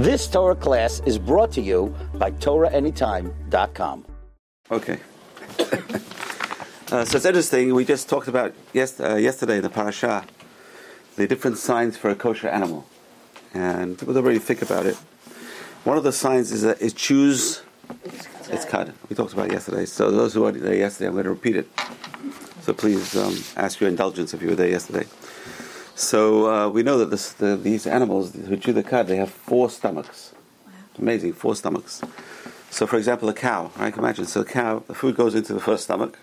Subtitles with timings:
[0.00, 4.06] This Torah class is brought to you by TorahAnytime.com.
[4.70, 4.98] Okay.
[6.90, 7.74] uh, so it's interesting.
[7.74, 10.24] We just talked about yes, uh, yesterday in the parasha
[11.16, 12.86] the different signs for a kosher animal,
[13.52, 14.96] and people don't really think about it.
[15.84, 17.60] One of the signs is that it chews
[18.48, 18.94] its cud.
[19.10, 19.84] We talked about yesterday.
[19.84, 21.68] So those who were there yesterday, I'm going to repeat it.
[22.62, 25.06] So please um, ask your indulgence if you were there yesterday.
[26.00, 29.30] So uh, we know that this, the, these animals who chew the cud, they have
[29.30, 30.32] four stomachs.
[30.98, 32.00] Amazing, four stomachs.
[32.70, 33.96] So, for example, a cow, I right?
[33.98, 36.18] Imagine, so a cow, the food goes into the first stomach,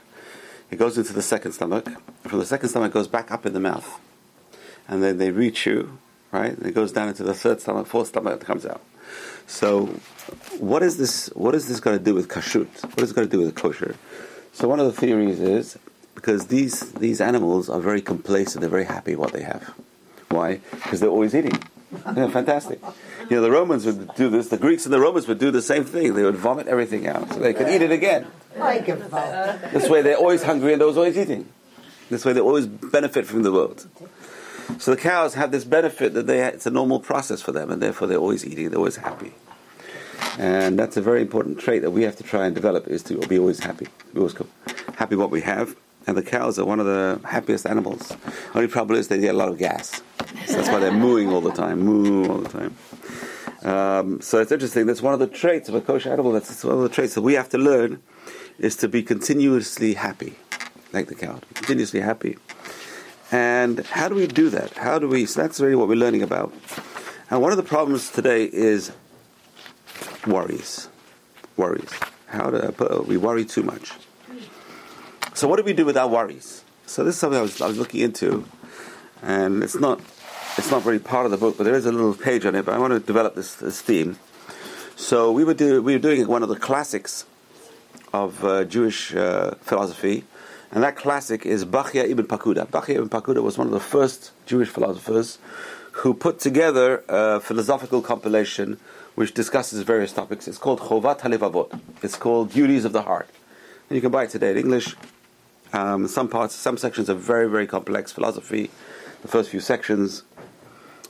[0.72, 1.88] it goes into the second stomach,
[2.24, 4.02] from the second stomach, it goes back up in the mouth.
[4.88, 6.00] And then they re chew,
[6.32, 6.58] right?
[6.58, 8.82] And it goes down into the third stomach, fourth stomach, it comes out.
[9.46, 9.86] So,
[10.58, 11.28] what is this?
[11.36, 12.84] What is this going to do with kashrut?
[12.84, 13.96] What is it going to do with kosher?
[14.54, 15.78] So, one of the theories is
[16.18, 19.76] because these these animals are very complacent, they're very happy what they have.
[20.30, 20.60] Why?
[20.72, 21.58] Because they're always eating.
[22.18, 22.82] Yeah, fantastic.
[23.30, 24.50] You know, the Romans would do this.
[24.50, 26.16] The Greeks and the Romans would do the same thing.
[26.16, 28.28] They would vomit everything out so they could eat it again.
[29.72, 31.48] This way, they're always hungry and they're always eating.
[32.10, 33.88] This way, they always benefit from the world.
[34.80, 37.82] So the cows have this benefit that they it's a normal process for them, and
[37.82, 38.70] therefore they're always eating.
[38.70, 39.34] They're always happy.
[40.38, 43.18] And that's a very important trait that we have to try and develop is to
[43.28, 43.88] be always happy.
[44.14, 44.36] Be always
[44.96, 45.76] happy what we have.
[46.08, 48.16] And the cows are one of the happiest animals.
[48.56, 50.02] Only problem is they get a lot of gas.
[50.46, 52.78] So that's why they're mooing all the time, moo all the time.
[53.64, 54.86] Um, so it's interesting.
[54.86, 56.32] That's one of the traits of a kosher animal.
[56.32, 58.02] That's one of the traits that we have to learn
[58.58, 60.36] is to be continuously happy,
[60.94, 62.38] like the cow, continuously happy.
[63.32, 64.72] And how do we do that?
[64.78, 65.26] How do we?
[65.26, 66.54] So that's really what we're learning about.
[67.30, 68.92] And one of the problems today is
[70.26, 70.88] worries.
[71.58, 71.92] Worries.
[72.28, 73.92] How do we worry too much?
[75.38, 76.64] So what do we do with our worries?
[76.88, 78.44] So this is something I was, I was looking into,
[79.22, 80.00] and it's not
[80.58, 82.66] it's not very part of the book, but there is a little page on it.
[82.66, 84.18] But I want to develop this, this theme.
[84.96, 87.28] So we were do, we were doing one of the classics
[88.14, 90.24] of uh, Jewish uh, philosophy,
[90.72, 92.66] and that classic is Bachya ibn Pakuda.
[92.66, 95.38] Bachya ibn Pakuda was one of the first Jewish philosophers
[96.02, 98.80] who put together a philosophical compilation
[99.14, 100.48] which discusses various topics.
[100.48, 101.80] It's called Chovat Halevavot.
[102.02, 103.30] It's called Duties of the Heart.
[103.88, 104.96] And you can buy it today in English.
[105.74, 108.70] Um, some parts, some sections are very, very complex philosophy.
[109.22, 110.24] The first few sections,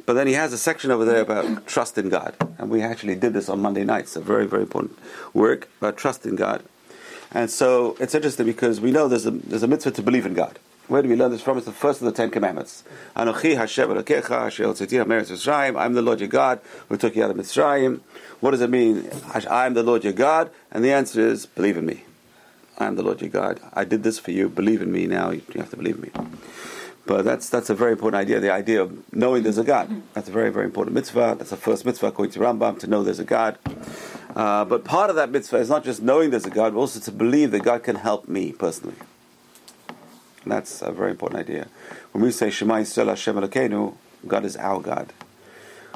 [0.08, 3.16] but then he has a section over there about trust in God, and we actually
[3.16, 4.16] did this on Monday nights.
[4.16, 4.98] A very, very important
[5.34, 6.64] work about trust in God.
[7.34, 10.34] And so it's interesting because we know there's a there's a mitzvah to believe in
[10.34, 10.60] God.
[10.88, 11.58] Where do we learn this from?
[11.58, 12.86] It's the first of the Ten Commandments.
[13.18, 13.92] Anochi Hashem
[15.78, 18.00] I'm the Lord your God who took you out of Mitzrayim.
[18.40, 19.10] What does it mean?
[19.50, 22.06] I am the Lord your God, and the answer is believe in me.
[22.78, 23.60] I am the Lord your God.
[23.74, 24.50] I did this for you.
[24.50, 25.08] Believe in me.
[25.08, 26.12] Now you have to believe in me.
[27.06, 28.40] But that's that's a very important idea.
[28.40, 30.04] The idea of knowing there's a God.
[30.14, 31.36] That's a very very important mitzvah.
[31.38, 33.58] That's the first mitzvah according to Rambam to know there's a God.
[34.36, 37.00] Uh, but part of that mitzvah is not just knowing there's a God, but also
[37.00, 38.98] to believe that God can help me personally.
[40.44, 41.68] And that's a very important idea.
[42.12, 43.96] When we say Shema Yisrael Hashem Elokeinu,
[44.28, 45.14] God is our God.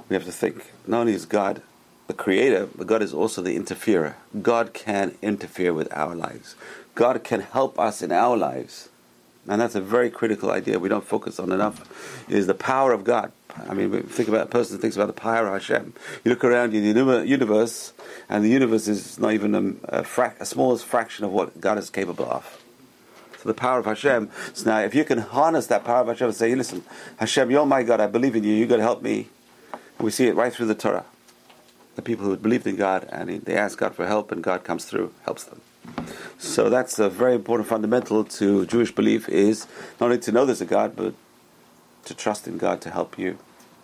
[0.10, 1.62] We have to think not only is God
[2.08, 4.18] the creator, but God is also the interferer.
[4.42, 6.56] God can interfere with our lives.
[6.96, 8.90] God can help us in our lives.
[9.48, 13.04] And that's a very critical idea we don't focus on enough, is the power of
[13.04, 13.32] God.
[13.68, 15.94] I mean, think about a person thinks about the power of Hashem.
[16.24, 17.94] You look around you in the universe,
[18.30, 21.90] and the universe is not even a, a, a smallest fraction of what God is
[21.90, 22.62] capable of.
[23.42, 24.30] So the power of Hashem.
[24.54, 26.84] So now, if you can harness that power of Hashem and say, "Listen,
[27.18, 28.00] Hashem, you're my God.
[28.00, 28.54] I believe in you.
[28.54, 29.30] You got to help me."
[29.98, 31.06] And we see it right through the Torah.
[31.96, 34.86] The people who believed in God and they ask God for help, and God comes
[34.86, 35.62] through, helps them.
[36.38, 39.68] So that's a very important fundamental to Jewish belief is
[40.00, 41.14] not only to know there's a God, but
[42.06, 43.38] to trust in God to help you.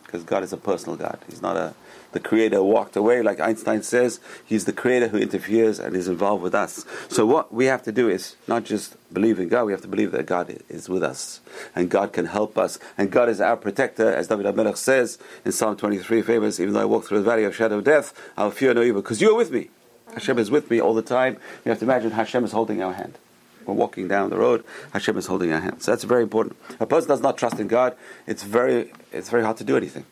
[0.04, 1.20] Because God is a personal God.
[1.30, 1.74] He's not a
[2.18, 6.42] the creator walked away, like Einstein says, he's the creator who interferes and is involved
[6.42, 6.84] with us.
[7.10, 9.88] So what we have to do is not just believe in God, we have to
[9.88, 11.42] believe that God is with us
[11.76, 15.52] and God can help us and God is our protector, as David HaMelech says in
[15.52, 18.50] Psalm 23, famous, even though I walk through the valley of shadow of death, I'll
[18.50, 19.70] fear no evil, because you are with me.
[20.14, 21.38] Hashem is with me all the time.
[21.66, 23.20] You have to imagine Hashem is holding our hand.
[23.68, 24.64] We're walking down the road.
[24.94, 25.84] Hashem is holding our hand.
[25.84, 26.58] So that's very important.
[26.80, 27.96] A person does not trust in God.
[28.26, 30.06] It's very, it's very hard to do anything.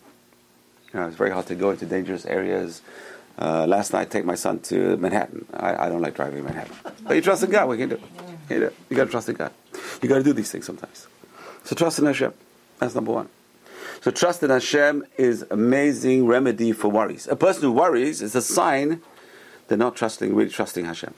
[0.95, 2.81] You know, it's very hard to go into dangerous areas.
[3.37, 5.45] Uh, last night, I take my son to Manhattan.
[5.53, 7.67] I, I, don't like driving Manhattan, but you trust in God.
[7.67, 7.99] We can do.
[8.49, 9.51] You, you got to trust in God.
[10.01, 11.07] You got to do these things sometimes.
[11.65, 12.33] So trust in Hashem.
[12.79, 13.27] That's number one.
[13.99, 17.27] So trust in Hashem is amazing remedy for worries.
[17.27, 19.01] A person who worries is a sign
[19.67, 21.13] they're not trusting, really trusting Hashem.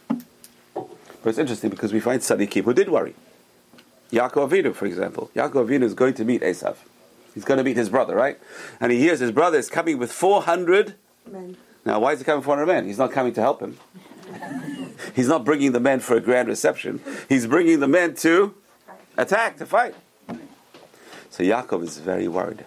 [0.73, 0.87] But
[1.25, 3.13] it's interesting because we find tzaddikim who did worry.
[4.11, 5.29] Yaakov Avinu, for example.
[5.35, 6.77] Yaakov Avinu is going to meet Esav.
[7.37, 8.39] He's going to meet his brother, right?
[8.79, 10.95] And he hears his brother is coming with 400
[11.27, 11.55] Men.
[11.85, 12.87] Now, why is he coming for 400 men?
[12.87, 13.77] He's not coming to help him.
[15.15, 16.99] He's not bringing the men for a grand reception.
[17.29, 18.55] He's bringing the men to
[19.17, 19.93] attack, to fight.
[21.29, 22.65] So Yaakov is very worried.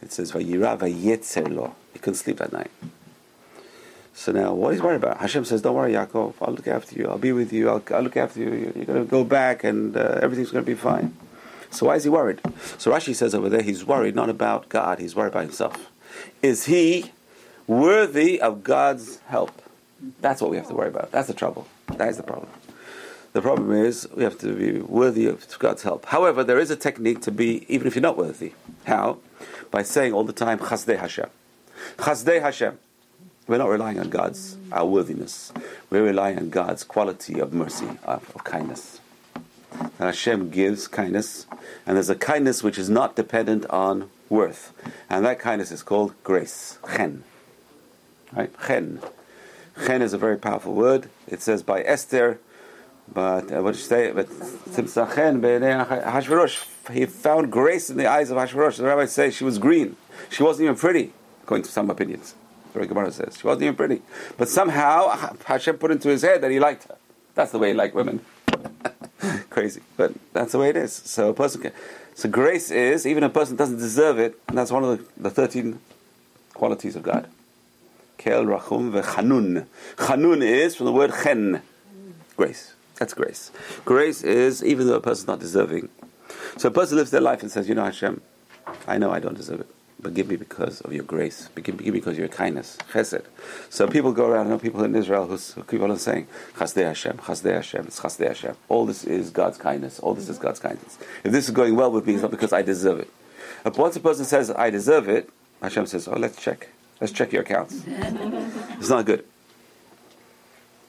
[0.00, 1.74] It says, Vayira vayetzer lo.
[1.92, 2.70] He couldn't sleep that night.
[4.14, 5.18] So now, what he's worried about?
[5.18, 6.36] Hashem says, "Don't worry, Yaakov.
[6.40, 7.06] I'll look after you.
[7.06, 7.68] I'll be with you.
[7.68, 8.72] I'll, I'll look after you.
[8.74, 11.14] You're going to go back, and uh, everything's going to be fine."
[11.70, 12.40] So why is he worried?
[12.78, 14.98] So Rashi says over there, he's worried not about God.
[14.98, 15.90] He's worried about himself.
[16.42, 17.12] Is he
[17.66, 19.62] worthy of God's help?
[20.20, 21.10] That's what we have to worry about.
[21.10, 21.66] That's the trouble.
[21.96, 22.48] That is the problem.
[23.32, 26.06] The problem is we have to be worthy of God's help.
[26.06, 28.52] However, there is a technique to be, even if you're not worthy.
[28.84, 29.18] How?
[29.70, 31.28] By saying all the time, Chazdei Hashem.
[31.98, 32.78] Chazdei Hashem.
[33.46, 35.52] We're not relying on God's our worthiness.
[35.90, 39.00] We're relying on God's quality of mercy, of, of kindness.
[39.72, 41.46] And Hashem gives kindness,
[41.86, 44.72] and there's a kindness which is not dependent on worth,
[45.08, 47.24] and that kindness is called grace, chen.
[48.32, 49.00] Right, chen.
[49.86, 51.08] Chen is a very powerful word.
[51.26, 52.38] It says by Esther,
[53.12, 54.12] but uh, what did you say?
[54.12, 54.28] But
[56.92, 58.76] he found grace in the eyes of Hashverosh.
[58.76, 59.96] The rabbis say she was green.
[60.30, 61.12] She wasn't even pretty,
[61.42, 62.34] according to some opinions.
[62.74, 64.02] The Gemara says she wasn't even pretty,
[64.36, 65.08] but somehow
[65.46, 66.96] Hashem put into his head that he liked her.
[67.34, 68.20] That's the way he liked women.
[69.58, 70.92] Crazy, but that's the way it is.
[70.92, 71.72] So a person can.
[72.14, 74.38] So grace is even a person doesn't deserve it.
[74.46, 75.80] And that's one of the, the thirteen
[76.54, 77.26] qualities of God.
[78.18, 79.66] Kel rachum vechanun.
[79.96, 81.60] Chanun is from the word chen,
[82.36, 82.74] grace.
[82.98, 83.50] That's grace.
[83.84, 85.88] Grace is even though a person's not deserving.
[86.56, 88.20] So a person lives their life and says, "You know, Hashem,
[88.86, 91.48] I know I don't deserve it." But give me because of your grace.
[91.62, 92.78] Give me because of your kindness.
[92.92, 93.24] Chesed.
[93.68, 96.84] So people go around, I know people in Israel who, who keep on saying, Chasdei
[96.84, 98.56] Hashem, Chasdei Hashem, it's Chasdei Hashem.
[98.68, 99.98] All this is God's kindness.
[99.98, 100.98] All this is God's kindness.
[101.24, 103.10] If this is going well with me, it's not because I deserve it.
[103.64, 105.30] But once a person says, I deserve it,
[105.62, 106.68] Hashem says, oh, let's check.
[107.00, 107.82] Let's check your accounts.
[107.86, 109.24] it's not good.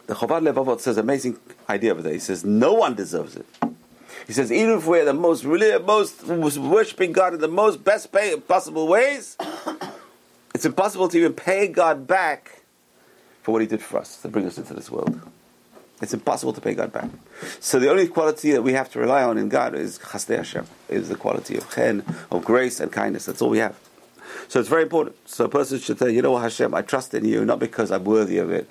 [0.06, 2.13] The Chovad Levavot says amazing idea over there.
[2.13, 3.45] He says, no one deserves it.
[4.27, 6.24] He says, even if we're the most really, most
[6.57, 8.12] worshiping God in the most best
[8.48, 9.38] possible ways,
[10.56, 12.62] it's impossible to even pay God back
[13.42, 15.19] for what He did for us to bring us into this world.
[16.01, 17.10] It's impossible to pay God back.
[17.60, 20.66] So the only quality that we have to rely on in God is chasdei Hashem,
[20.88, 23.25] is the quality of chen, of grace and kindness.
[23.25, 23.77] That's all we have.
[24.48, 25.16] So it's very important.
[25.27, 27.92] So a person should say, you know what, Hashem, I trust in you, not because
[27.92, 28.69] I'm worthy of it,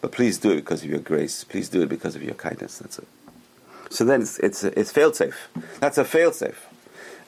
[0.00, 1.44] but please do it because of your grace.
[1.44, 2.78] Please do it because of your kindness.
[2.78, 3.08] That's it.
[3.90, 5.48] So then it's, it's, it's fail safe.
[5.80, 6.66] That's a fail safe.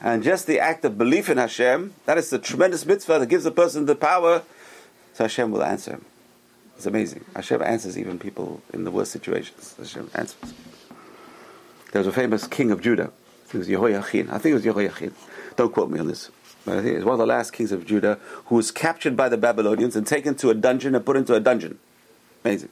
[0.01, 3.45] And just the act of belief in Hashem, that is the tremendous mitzvah that gives
[3.45, 4.43] a person the power,
[5.13, 6.05] so Hashem will answer him.
[6.75, 7.25] It's amazing.
[7.35, 9.75] Hashem answers even people in the worst situations.
[9.77, 10.53] Hashem answers.
[11.91, 13.11] There was a famous king of Judah.
[13.53, 14.29] It was Yehoiachin.
[14.31, 15.13] I think it was Yehoiachin.
[15.55, 16.31] Don't quote me on this.
[16.65, 19.37] But I think one of the last kings of Judah who was captured by the
[19.37, 21.77] Babylonians and taken to a dungeon and put into a dungeon.
[22.43, 22.69] Amazing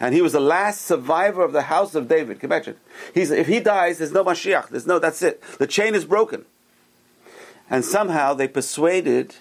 [0.00, 2.40] and he was the last survivor of the house of David.
[2.40, 2.76] Can you imagine?
[3.12, 4.68] He's, if he dies, there's no Mashiach.
[4.68, 5.42] There's no, that's it.
[5.58, 6.44] The chain is broken.
[7.70, 9.36] And somehow they persuaded,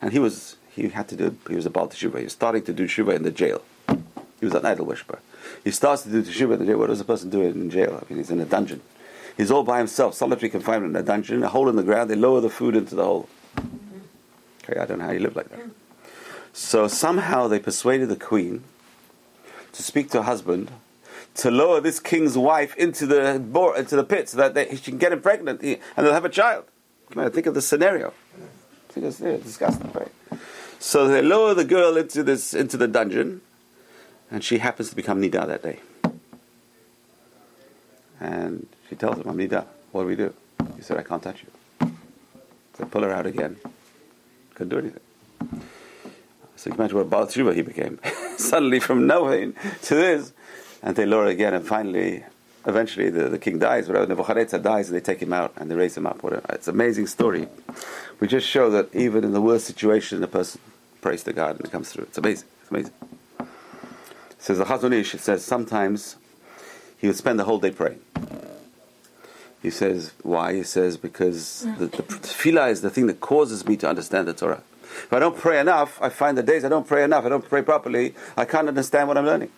[0.00, 2.18] and he was, he had to do, he was about to Teshuva.
[2.18, 3.62] He was starting to do Teshuva in the jail.
[4.38, 5.18] He was an idol worshiper.
[5.64, 6.78] He starts to do Teshuva in the jail.
[6.78, 8.00] What does a person do in jail?
[8.00, 8.80] I mean, he's in a dungeon.
[9.36, 12.08] He's all by himself, solitary confinement in a dungeon, a hole in the ground.
[12.08, 13.28] They lower the food into the hole.
[14.64, 15.60] Okay, I don't know how you live like that.
[16.52, 18.64] So somehow they persuaded the queen
[19.76, 20.70] to speak to her husband
[21.36, 23.34] to lower this king's wife into the
[23.76, 26.30] into the pit so that they, she can get him pregnant and they'll have a
[26.30, 26.64] child.
[27.10, 28.12] Come on, think of the scenario.
[28.88, 30.10] Think of the disgusting, right?
[30.78, 33.42] So they lower the girl into this into the dungeon,
[34.30, 35.80] and she happens to become Nida that day.
[38.18, 39.66] And she tells him, "I'm Nida.
[39.92, 40.32] What do we do?"
[40.76, 41.90] He said, "I can't touch you."
[42.78, 43.56] They pull her out again.
[44.54, 45.02] Couldn't do anything.
[46.56, 48.00] So you can imagine what Baal Tshuva he became.
[48.38, 50.32] Suddenly from nothing to this.
[50.82, 52.24] And they lower again, and finally,
[52.66, 55.74] eventually the, the king dies, but Nebuchadnezzar dies, and they take him out and they
[55.74, 56.20] raise him up.
[56.50, 57.48] It's an amazing story.
[58.20, 60.60] We just show that even in the worst situation, the person
[61.00, 62.04] prays to God and it comes through.
[62.04, 62.48] It's amazing.
[62.62, 62.92] It's amazing.
[63.40, 63.46] It
[64.38, 66.16] says the Chazon Ish, it says sometimes
[66.98, 68.00] he would spend the whole day praying.
[69.62, 70.54] He says, why?
[70.54, 74.34] He says, because the, the tefillah is the thing that causes me to understand the
[74.34, 74.62] Torah.
[75.04, 77.46] If I don't pray enough, I find the days I don't pray enough, I don't
[77.48, 79.50] pray properly, I can't understand what I'm learning.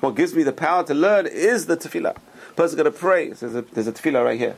[0.00, 2.16] What gives me the power to learn is the tefillah.
[2.54, 3.30] Person's got to pray.
[3.30, 4.56] There's a, there's a tefillah right here.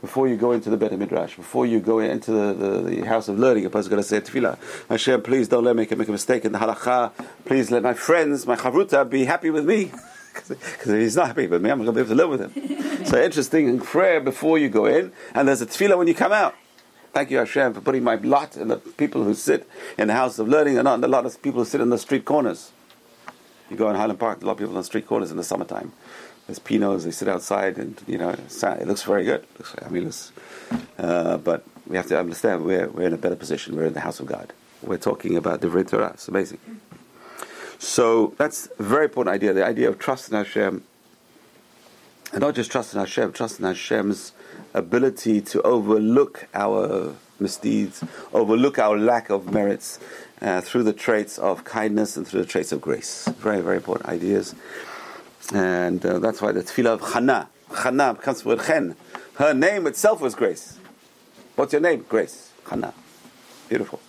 [0.00, 3.28] Before you go into the Beit Midrash, before you go into the, the, the house
[3.28, 4.58] of learning, a person's got to say tefillah.
[4.88, 7.12] Hashem, please don't let me make a mistake in the halacha.
[7.44, 9.92] Please let my friends, my chavruta, be happy with me.
[10.36, 12.40] Because if he's not happy with me, I'm going to be able to live with
[12.42, 13.06] him.
[13.06, 16.30] so interesting in prayer before you go in, and there's a tefillah when you come
[16.30, 16.54] out.
[17.16, 20.38] Thank you, Hashem, for putting my lot in the people who sit in the house
[20.38, 22.72] of learning and not a lot of people who sit in the street corners.
[23.70, 25.42] You go in Highland Park, a lot of people on the street corners in the
[25.42, 25.92] summertime.
[26.46, 29.46] There's pinos, they sit outside, and you know, it looks very good.
[29.82, 30.12] I mean,
[30.98, 33.76] uh, but we have to understand we're, we're in a better position.
[33.76, 34.52] We're in the house of God.
[34.82, 36.10] We're talking about the Torah.
[36.12, 36.58] It's amazing.
[37.78, 39.54] So that's a very important idea.
[39.54, 40.84] The idea of trust in Hashem,
[42.32, 44.32] and not just trust in Hashem, trust in Hashem's
[44.76, 49.98] ability to overlook our misdeeds, overlook our lack of merits
[50.40, 53.26] uh, through the traits of kindness and through the traits of grace.
[53.38, 54.54] Very, very important ideas.
[55.52, 58.96] And uh, that's why the tefillah of Chana, Chana comes from Chen.
[59.36, 60.78] Her name itself was Grace.
[61.56, 62.04] What's your name?
[62.08, 62.52] Grace.
[62.64, 62.92] Chana.
[63.68, 64.00] Beautiful.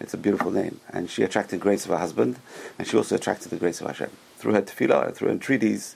[0.00, 0.80] It's a beautiful name.
[0.88, 2.38] And she attracted grace of her husband,
[2.78, 4.10] and she also attracted the grace of Hashem.
[4.36, 5.94] Through her tefillah, through entreaties,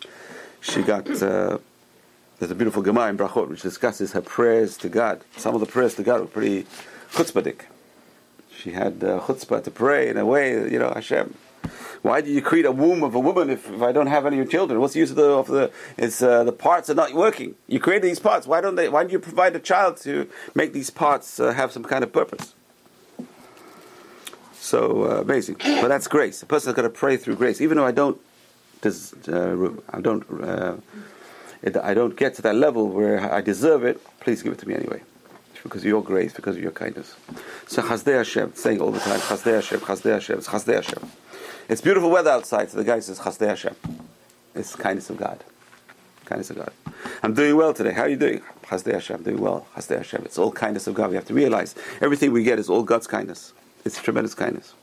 [0.61, 1.09] she got.
[1.23, 1.59] Uh,
[2.39, 5.23] there's a beautiful Gemara in Brachot which discusses her prayers to God.
[5.37, 6.67] Some of the prayers to God were pretty
[7.13, 7.63] chutzpahdik.
[8.57, 11.35] She had uh, chutzpah to pray in a way, you know, Hashem.
[12.03, 14.45] Why do you create a womb of a woman if, if I don't have any
[14.45, 14.79] children?
[14.81, 15.71] What's the use of the of the?
[15.97, 17.55] It's uh, the parts are not working.
[17.67, 18.47] You create these parts.
[18.47, 18.91] Why don't they?
[18.91, 22.13] Why do you provide a child to make these parts uh, have some kind of
[22.13, 22.55] purpose?
[24.55, 25.57] So uh, amazing.
[25.59, 26.43] But that's grace.
[26.43, 28.21] A person's got to pray through grace, even though I don't.
[28.83, 30.25] Does, uh, I don't.
[31.83, 34.75] I don't get to that level where I deserve it, please give it to me
[34.75, 35.03] anyway.
[35.63, 37.17] Because of your grace, because of your kindness.
[37.67, 41.11] So Chazdei Hashem, saying all the time, Chazdei Hashem, Chazdei Hashem, it's Chazdei Hashem.
[41.69, 43.75] It's beautiful weather outside, so the guy says, Chazdei Hashem.
[44.55, 45.43] It's kindness of God.
[46.27, 46.73] Kindness of God.
[47.23, 47.93] I'm doing well today.
[47.93, 48.43] How are you doing?
[48.65, 49.67] Chazdei Hashem, I'm doing well.
[49.75, 50.23] Chazdei Hashem.
[50.27, 51.09] It's all kindness of God.
[51.09, 53.55] We have to realize everything we get is all God's kindness.
[53.87, 54.75] It's tremendous kindness.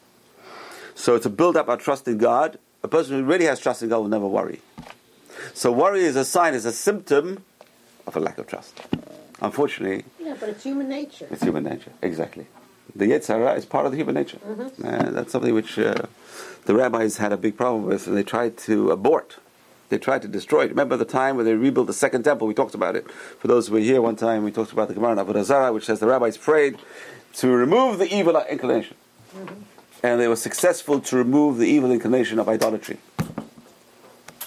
[0.96, 3.90] So to build up our trust in God, a person who really has trust in
[3.90, 4.62] God will never worry.
[5.54, 7.44] So worry is a sign, is a symptom
[8.08, 8.80] of a lack of trust.
[9.42, 10.06] Unfortunately.
[10.20, 11.28] Yeah, but it's human nature.
[11.32, 12.48] It's human nature, exactly.
[12.96, 14.38] The Yetzer Hara is part of the human nature.
[14.38, 14.86] Mm-hmm.
[14.86, 15.96] Uh, that's something which uh,
[16.66, 19.38] the rabbis had a big problem with, and they tried to abort.
[19.90, 20.70] They tried to destroy it.
[20.70, 22.48] Remember the time when they rebuilt the second temple?
[22.48, 23.10] We talked about it.
[23.12, 25.74] For those who were here one time, we talked about the Gemara in Avodah Zarah,
[25.74, 26.78] which says the rabbis prayed
[27.36, 28.96] to remove the evil inclination.
[29.36, 29.56] Mm-hmm.
[30.04, 33.00] And they were successful to remove the evil inclination of idolatry.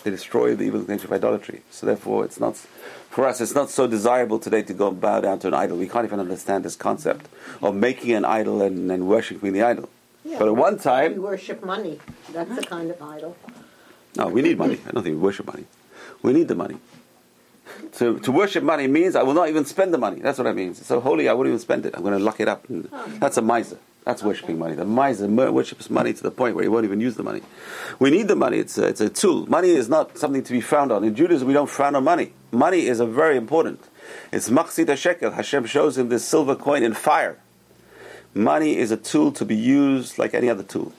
[0.05, 1.63] They destroy the evil nature of idolatry.
[1.71, 3.41] So therefore, it's not for us.
[3.41, 5.79] It's not so desirable today to go bow down to an idol.
[5.79, 7.27] We can't even understand this concept
[7.63, 9.89] of making an idol and, and worshiping the idol.
[10.25, 12.01] Yeah, but at one time, we worship money.
[12.33, 13.37] That's a kind of idol.
[14.17, 14.79] No, we need money.
[14.87, 15.65] I don't think we worship money.
[16.23, 16.77] We need the money.
[17.93, 20.21] To, to worship money means I will not even spend the money.
[20.21, 20.79] That's what it means.
[20.81, 21.95] It's so holy, I won't even spend it.
[21.97, 22.67] I'm going to lock it up.
[22.71, 23.07] Oh.
[23.19, 23.79] That's a miser.
[24.05, 24.75] That's worshipping money.
[24.75, 27.41] The miser worships money to the point where he won't even use the money.
[27.99, 28.59] We need the money.
[28.59, 29.47] It's a, it's a tool.
[29.47, 31.05] Money is not something to be frowned on.
[31.05, 32.33] In Judaism, we don't frown on money.
[32.53, 33.89] Money is a very important.
[34.31, 35.31] It's machzit shekel.
[35.31, 37.39] Hashem shows him this silver coin in fire.
[38.35, 40.93] Money is a tool to be used like any other tool.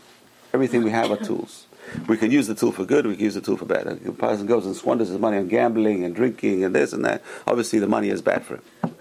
[0.52, 1.68] Everything we have are tools.
[2.08, 3.06] We can use the tool for good.
[3.06, 3.86] We can use the tool for bad.
[3.86, 7.22] A person goes and squanders his money on gambling and drinking and this and that.
[7.46, 8.95] Obviously, the money is bad for him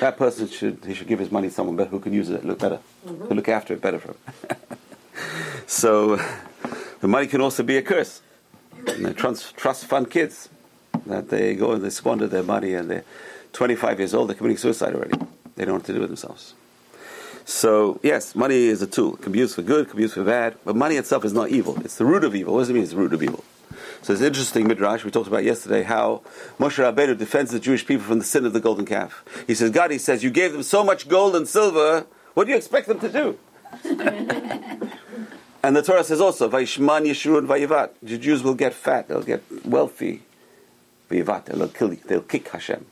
[0.00, 2.58] that person should he should give his money to someone who can use it, look
[2.58, 3.24] better, mm-hmm.
[3.26, 4.58] who look after it better for him.
[5.66, 6.16] so
[7.00, 8.22] the money can also be a curse.
[8.86, 10.48] And trust, trust fund kids
[11.06, 13.04] that they go and they squander their money and they're
[13.52, 15.18] 25 years old, they're committing suicide already.
[15.56, 16.54] They don't know what to do with themselves.
[17.44, 19.14] So yes, money is a tool.
[19.14, 21.24] It can be used for good, it can be used for bad, but money itself
[21.24, 21.80] is not evil.
[21.80, 22.54] It's the root of evil.
[22.54, 22.82] What does it mean?
[22.82, 23.44] It's the root of evil.
[24.02, 26.22] So it's interesting midrash we talked about yesterday how
[26.58, 29.24] Moshe Rabbeinu defends the Jewish people from the sin of the golden calf.
[29.46, 32.06] He says, God, he says, you gave them so much gold and silver.
[32.34, 33.38] What do you expect them to do?
[35.62, 37.90] and the Torah says also, Vaishman Yeshurun Vayivat.
[38.02, 39.08] The Jews will get fat.
[39.08, 40.22] They'll get wealthy.
[41.10, 41.46] Vayivat.
[41.46, 41.96] They'll kill.
[42.06, 42.86] They'll kick Hashem.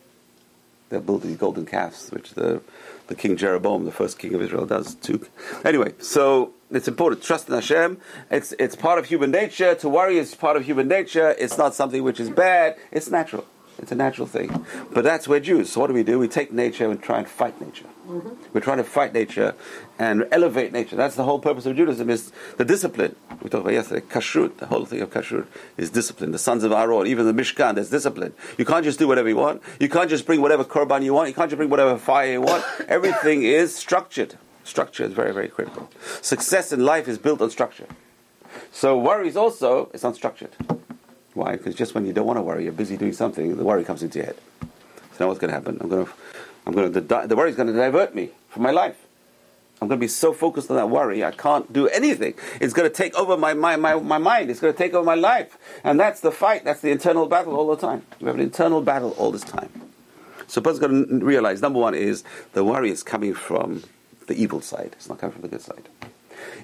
[0.89, 2.61] They'll build these golden calves, which the
[3.09, 5.27] the King Jeroboam, the first king of Israel, does too.
[5.65, 7.23] Anyway, so it's important.
[7.23, 7.99] Trust in Hashem.
[8.31, 9.75] It's it's part of human nature.
[9.77, 11.35] To worry is part of human nature.
[11.39, 12.77] It's not something which is bad.
[12.91, 13.45] It's natural.
[13.79, 14.65] It's a natural thing.
[14.93, 15.73] But that's where Jews.
[15.73, 16.19] So what do we do?
[16.19, 17.87] We take nature and try and fight nature.
[18.09, 18.31] Mm-hmm.
[18.53, 19.55] We're trying to fight nature
[19.99, 20.97] and elevate nature.
[20.97, 23.17] That's the whole purpose of Judaism is the discipline.
[23.43, 24.07] We talked about yesterday.
[24.07, 26.33] Kashrut, the whole thing of kashrut is discipline.
[26.33, 28.33] The sons of Aaron, even the Mishkan, there's discipline.
[28.57, 29.63] You can't just do whatever you want.
[29.79, 31.29] You can't just bring whatever korban you want.
[31.29, 32.65] You can't just bring whatever fire you want.
[32.89, 34.39] Everything is structured.
[34.65, 35.91] Structure is very, very critical.
[36.23, 37.87] Success in life is built on structure.
[38.73, 40.53] So worries also is unstructured.
[41.37, 41.53] Why?
[41.53, 44.03] Because just when you don't want to worry, you're busy doing something, the worry comes
[44.03, 44.37] into your head.
[44.63, 45.77] So now what's going to happen?
[45.81, 46.13] I'm going to,
[46.67, 48.97] I'm going to, the, the worry is going to divert me from my life.
[49.81, 52.33] I'm going to be so focused on that worry, I can't do anything.
[52.59, 54.51] It's going to take over my, my, my, my mind.
[54.51, 55.59] It's going to take over my life.
[55.85, 56.65] And that's the fight.
[56.65, 58.07] That's the internal battle all the time.
[58.19, 59.69] We have an internal battle all this time.
[60.47, 62.25] So person's got to realize number one is
[62.55, 63.83] the worry is coming from
[64.27, 64.93] the evil side.
[64.93, 65.91] It's not coming from the good side.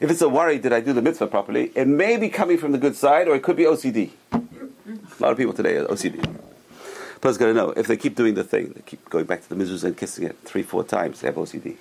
[0.01, 1.71] If it's a worry, did I do the mitzvah properly?
[1.75, 4.11] It may be coming from the good side, or it could be OCD.
[4.93, 6.23] A lot of people today are OCD.
[7.21, 9.49] Person's got to know if they keep doing the thing, they keep going back to
[9.49, 11.77] the mezuzah and kissing it three, four times, they have OCD.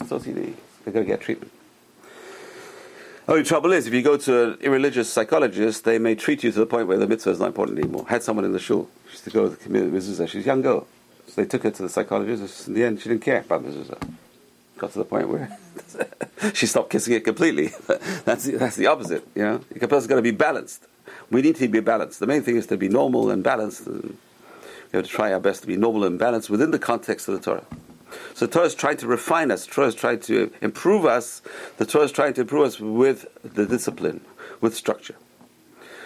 [0.00, 0.54] It's OCD.
[0.84, 1.52] They're going to get treatment.
[3.28, 6.58] Only trouble is, if you go to an irreligious psychologist, they may treat you to
[6.60, 8.06] the point where the mitzvah is not important anymore.
[8.08, 8.88] I had someone in the shul.
[9.08, 10.28] She used to go to the mezuzah.
[10.28, 10.86] She's a young girl.
[11.26, 12.68] So they took her to the psychologist.
[12.68, 14.00] In the end, she didn't care about mezuzah.
[14.78, 15.58] Got to the point where
[16.54, 17.68] she stopped kissing it completely.
[18.24, 19.26] that's, the, that's the opposite.
[19.34, 20.86] You know, a person's got to be balanced.
[21.30, 22.20] We need to be balanced.
[22.20, 23.86] The main thing is to be normal and balanced.
[23.86, 24.12] We
[24.92, 27.40] have to try our best to be normal and balanced within the context of the
[27.40, 27.64] Torah.
[28.34, 29.66] So the Torah is trying to refine us.
[29.66, 31.42] The Torah is trying to improve us.
[31.78, 34.20] The Torah is trying to improve us with the discipline,
[34.60, 35.16] with structure.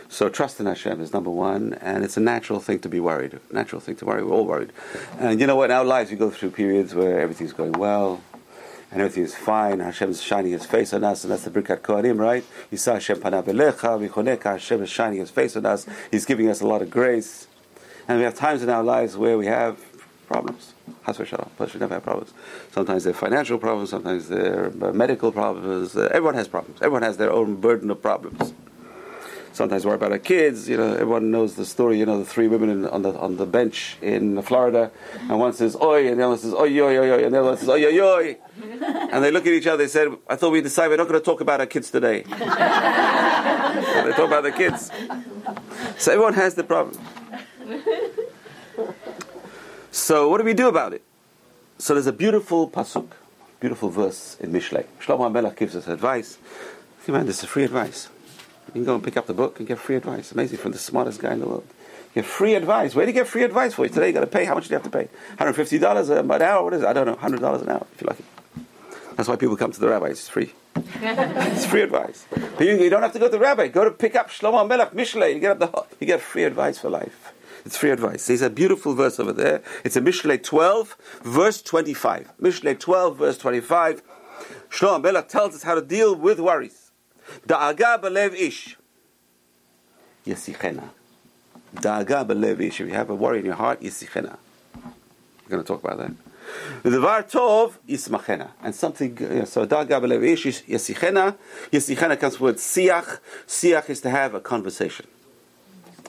[0.08, 3.38] So trust in Hashem is number one, and it's a natural thing to be worried.
[3.52, 4.24] Natural thing to worry.
[4.24, 4.72] We're all worried.
[5.20, 5.70] And you know what?
[5.70, 8.20] In our lives, we go through periods where everything's going well,
[8.90, 9.80] and everything is fine.
[9.80, 12.44] Hashem is shining His face on us, and that's the Birkat Kohanim, right?
[12.70, 13.22] Hashem.
[14.42, 15.86] Hashem is shining His face on us.
[16.10, 17.46] He's giving us a lot of grace.
[18.08, 19.78] And we have times in our lives where we have
[20.26, 20.74] problems.
[21.04, 22.32] Plus, we never have problems.
[22.72, 23.90] Sometimes they're financial problems.
[23.90, 25.96] Sometimes they're medical problems.
[25.96, 26.80] Uh, everyone has problems.
[26.80, 28.52] Everyone has their own burden of problems.
[29.52, 30.68] Sometimes worry about our kids.
[30.68, 31.98] You know, everyone knows the story.
[31.98, 34.90] You know, the three women in, on the on the bench in Florida,
[35.28, 37.48] and one says "oi," and the other says "oi, oi, oi," oi, and the other
[37.48, 38.36] one says "oi, oi, oi,"
[39.12, 39.78] and they look at each other.
[39.78, 42.22] They said, "I thought we decided we're not going to talk about our kids today."
[42.28, 44.90] they talk about the kids.
[45.98, 46.98] So everyone has the problem.
[49.90, 51.02] So what do we do about it?
[51.78, 53.08] So there's a beautiful pasuk,
[53.58, 54.86] beautiful verse in Mishlei.
[55.00, 56.38] Shlomo HaMelech gives us advice.
[57.04, 58.08] See, man, this is free advice.
[58.70, 60.30] You can go and pick up the book and get free advice.
[60.30, 61.66] Amazing, from the smartest guy in the world.
[62.14, 62.94] You get free advice.
[62.94, 63.88] Where do you get free advice for?
[63.88, 64.44] Today you got to pay.
[64.44, 65.08] How much do you have to pay?
[65.38, 66.62] $150 an hour?
[66.62, 66.86] What is it?
[66.86, 67.16] I don't know.
[67.16, 68.24] $100 an hour, if you like it.
[69.16, 70.12] That's why people come to the rabbis.
[70.12, 70.52] It's free.
[70.76, 72.26] it's free advice.
[72.30, 73.66] But you, you, don't have to go to the rabbi.
[73.66, 75.34] Go to pick up Shlomo HaMelech, Mishlei.
[75.34, 77.32] You get, the, you get free advice for life.
[77.66, 78.28] It's free advice.
[78.28, 79.62] There's a beautiful verse over there.
[79.84, 82.32] It's in Mishlei 12, verse 25.
[82.40, 84.02] Mishlei 12, verse 25.
[84.70, 86.79] Shlomo HaMelech tells us how to deal with worries.
[87.46, 88.76] Da'aga belev ish.
[90.26, 90.90] Yesichena.
[91.74, 92.80] Da'aga belev ish.
[92.80, 94.36] If you have a worry in your heart, yesichena.
[94.74, 96.12] We're going to talk about that.
[96.82, 98.50] V'devar tov yismachena.
[98.62, 101.36] And something, yeah, so da'aga belev ish yesichena.
[101.70, 103.18] Yesichena comes from the word siach.
[103.46, 105.06] Siach is to have a conversation.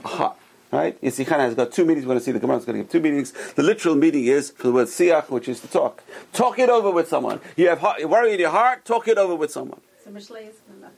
[0.03, 0.36] Aha.
[0.71, 1.01] Right?
[1.01, 2.05] Yisichana has got two meanings.
[2.05, 3.34] We're going to see the Gemara is going to give two meanings.
[3.55, 6.01] The literal meaning is for the word siach, which is to talk.
[6.31, 7.41] Talk it over with someone.
[7.57, 9.81] You have heart, worry in your heart, talk it over with someone.
[10.03, 10.93] So Mishlei is not.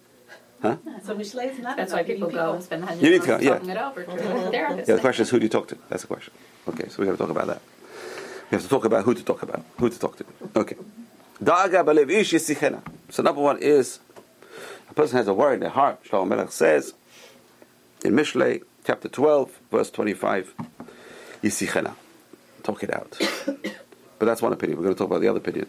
[0.63, 0.77] Huh?
[1.03, 1.75] So Mishlei is not.
[1.75, 3.49] That's why people go and spend hundreds You need to go, yeah.
[3.55, 4.87] talking it over to a therapist.
[4.87, 5.77] Yeah, the question is who do you talk to?
[5.89, 6.33] That's the question.
[6.69, 7.61] Okay, so we have to talk about that.
[8.49, 10.25] We have to talk about who to talk about, who to talk to.
[10.55, 10.77] Okay.
[11.43, 12.81] Da'aga balev ish yisichena.
[13.09, 13.99] So number one is
[14.89, 16.01] a person has a worry in their heart.
[16.05, 16.93] Shlomo Melech says
[18.05, 20.53] in Mishlei chapter 12, verse 25,
[21.43, 21.95] yisichena.
[22.63, 23.19] Talk it out.
[23.45, 24.77] but that's one opinion.
[24.77, 25.67] We're going to talk about the other opinion.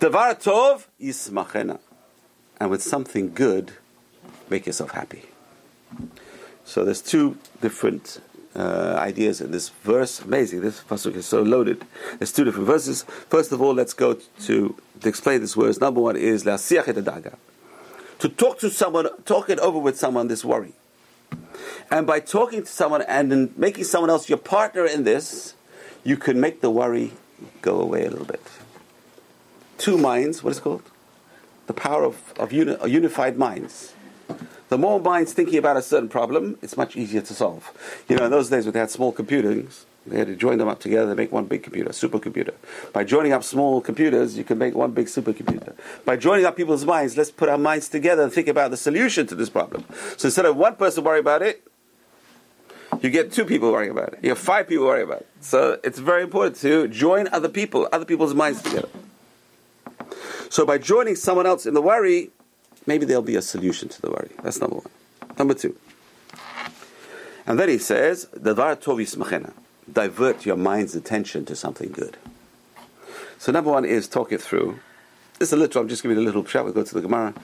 [0.00, 1.80] Devar tov yismachena.
[2.58, 3.72] And with something good,
[4.52, 5.22] make yourself happy.
[6.64, 8.20] So there's two different
[8.54, 10.20] uh, ideas in this verse.
[10.20, 10.60] Amazing.
[10.60, 11.84] This pasuk is so loaded.
[12.18, 13.02] There's two different verses.
[13.28, 15.80] First of all, let's go to, to explain this verse.
[15.80, 17.34] Number one is daga.
[18.18, 20.74] To talk to someone, talk it over with someone, this worry.
[21.90, 25.54] And by talking to someone and making someone else your partner in this,
[26.04, 27.12] you can make the worry
[27.62, 28.42] go away a little bit.
[29.78, 30.82] Two minds, what is it called?
[31.66, 33.94] The power of, of uni, unified minds.
[34.68, 37.70] The more minds thinking about a certain problem, it's much easier to solve.
[38.08, 40.68] You know, in those days when they had small computers, they had to join them
[40.68, 42.54] up together to make one big computer, supercomputer.
[42.92, 45.74] By joining up small computers, you can make one big supercomputer.
[46.04, 49.26] By joining up people's minds, let's put our minds together and think about the solution
[49.28, 49.84] to this problem.
[50.16, 51.62] So instead of one person worrying about it,
[53.00, 54.18] you get two people worrying about it.
[54.22, 55.28] You have five people worrying about it.
[55.40, 58.88] So it's very important to join other people, other people's minds together.
[60.50, 62.30] So by joining someone else in the worry,
[62.86, 64.30] maybe there'll be a solution to the worry.
[64.42, 64.90] That's number one.
[65.38, 65.76] Number two.
[67.46, 68.28] And then he says.
[69.92, 72.16] Divert your mind's attention to something good.
[73.38, 74.78] So number one is talk it through.
[75.38, 76.64] This is a little, I'm just giving a little shot.
[76.64, 77.34] We'll go to the Gemara.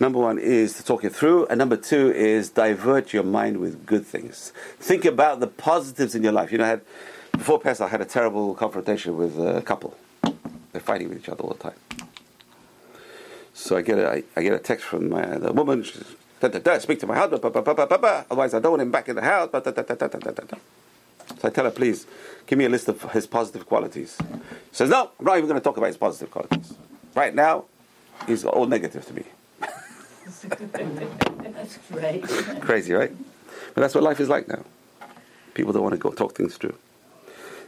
[0.00, 1.46] Number one is to talk it through.
[1.48, 4.54] And number two is divert your mind with good things.
[4.78, 6.50] Think about the positives in your life.
[6.50, 6.80] You know, I had,
[7.32, 9.94] before Pesach, I had a terrible confrontation with a couple.
[10.72, 11.74] They're fighting with each other all the time.
[13.62, 15.84] So I get a, I, I get a text from my, the woman.
[15.84, 17.40] She says, da, da, da, speak to my husband.
[17.42, 18.26] Ba, ba, ba, ba, ba, ba.
[18.28, 19.50] Otherwise, I don't want him back in the house.
[19.52, 20.56] Ba, da, da, da, da, da, da, da.
[21.40, 22.04] So I tell her, please,
[22.46, 24.16] give me a list of his positive qualities.
[24.18, 24.26] She
[24.72, 26.74] says, no, I'm not even going to talk about his positive qualities.
[27.14, 27.66] Right now,
[28.26, 29.24] he's all negative to me.
[31.52, 32.22] That's great.
[32.62, 33.12] Crazy, right?
[33.74, 34.64] But that's what life is like now.
[35.54, 36.74] People don't want to go talk things through.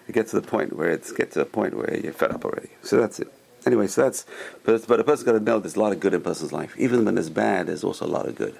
[0.09, 2.44] You get to the point where it's get to the point where you're fed up
[2.44, 2.70] already.
[2.83, 3.33] So that's it.
[3.66, 4.27] Anyway, so that's
[4.64, 6.53] but, but a person's got to know there's a lot of good in a person's
[6.53, 6.74] life.
[6.79, 8.57] Even when there's bad, there's also a lot of good.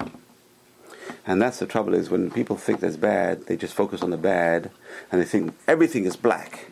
[1.27, 4.17] And that's the trouble is when people think there's bad, they just focus on the
[4.17, 4.71] bad
[5.11, 6.67] and they think everything is black.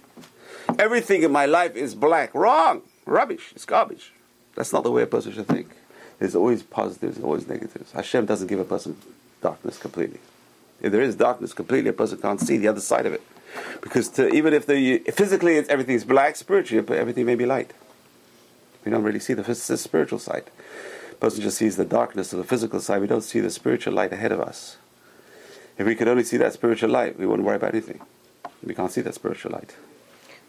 [0.79, 2.33] Everything in my life is black.
[2.33, 2.81] Wrong.
[3.05, 3.51] Rubbish.
[3.55, 4.13] It's garbage.
[4.55, 5.69] That's not the way a person should think.
[6.19, 7.91] There's always positives and always negatives.
[7.91, 8.95] Hashem doesn't give a person
[9.41, 10.19] darkness completely.
[10.81, 13.21] If there is darkness completely, a person can't see the other side of it.
[13.81, 17.73] Because to, even if the, physically it's, everything is black, spiritually everything may be light.
[18.85, 20.49] We don't really see the, the spiritual side.
[21.11, 23.01] A person just sees the darkness of the physical side.
[23.01, 24.77] We don't see the spiritual light ahead of us.
[25.77, 28.01] If we could only see that spiritual light, we wouldn't worry about anything.
[28.63, 29.75] We can't see that spiritual light.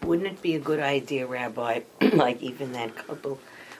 [0.02, 1.80] Wouldn't it be a good idea, Rabbi,
[2.12, 3.38] like even that couple,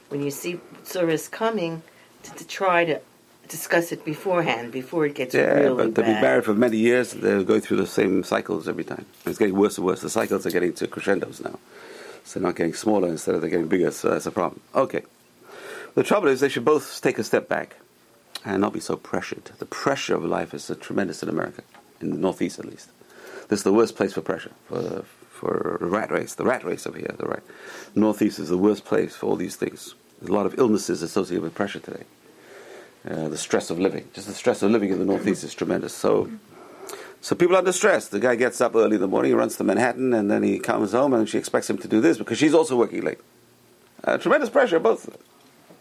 [0.09, 1.83] when you see Tsuris coming,
[2.23, 3.01] to, to try to
[3.49, 7.13] discuss it beforehand, before it gets Yeah, really but they've been married for many years.
[7.13, 9.05] They'll go through the same cycles every time.
[9.27, 10.01] It's getting worse and worse.
[10.01, 11.59] The cycles are getting to crescendos now.
[12.25, 13.91] So they're not getting smaller instead of they're getting bigger.
[13.91, 14.61] So that's a problem.
[14.75, 15.03] Okay.
[15.95, 17.77] The trouble is they should both take a step back
[18.45, 19.45] and not be so pressured.
[19.59, 21.63] The pressure of life is tremendous in America,
[22.01, 22.91] in the Northeast at least.
[23.49, 26.35] This is the worst place for pressure, for, for a rat race.
[26.35, 27.43] The rat race over here, the rat.
[27.95, 29.95] Northeast is the worst place for all these things.
[30.19, 32.05] There's a lot of illnesses associated with pressure today.
[33.09, 34.09] Uh, the stress of living.
[34.15, 35.93] Just the stress of living in the Northeast is tremendous.
[35.93, 36.31] So,
[37.25, 38.09] so people are under stress.
[38.09, 40.59] The guy gets up early in the morning, he runs to Manhattan, and then he
[40.59, 43.17] comes home, and she expects him to do this because she's also working late.
[44.05, 45.23] Uh, tremendous pressure, both of them.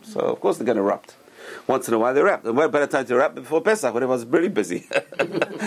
[0.03, 1.15] So of course they're going to erupt.
[1.67, 2.45] Once in a while they erupt.
[2.45, 4.87] And what better time to erupt before Pesach when everyone's really busy?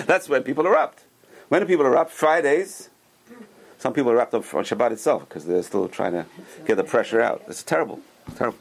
[0.06, 1.04] That's when people erupt.
[1.50, 2.10] When do people erupt?
[2.10, 2.88] Fridays.
[3.76, 6.24] Some people erupt on Shabbat itself because they're still trying to
[6.66, 7.42] get the pressure out.
[7.48, 8.00] It's terrible.
[8.34, 8.58] Terrible.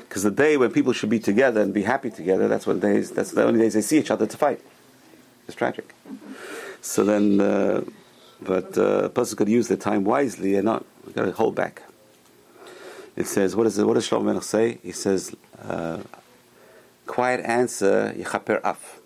[0.00, 3.12] Because the day when people should be together and be happy together, that's when days.
[3.12, 4.60] That's the only days they see each other to fight.
[5.46, 5.94] It's tragic.
[6.84, 7.82] So then, uh,
[8.42, 11.82] but uh, a person could use their time wisely and not got to hold back.
[13.16, 14.78] It says, what, is it, what does Shlomo Melech say?
[14.82, 15.34] He says,
[15.66, 16.00] uh,
[17.06, 19.00] quiet answer, yichaper af,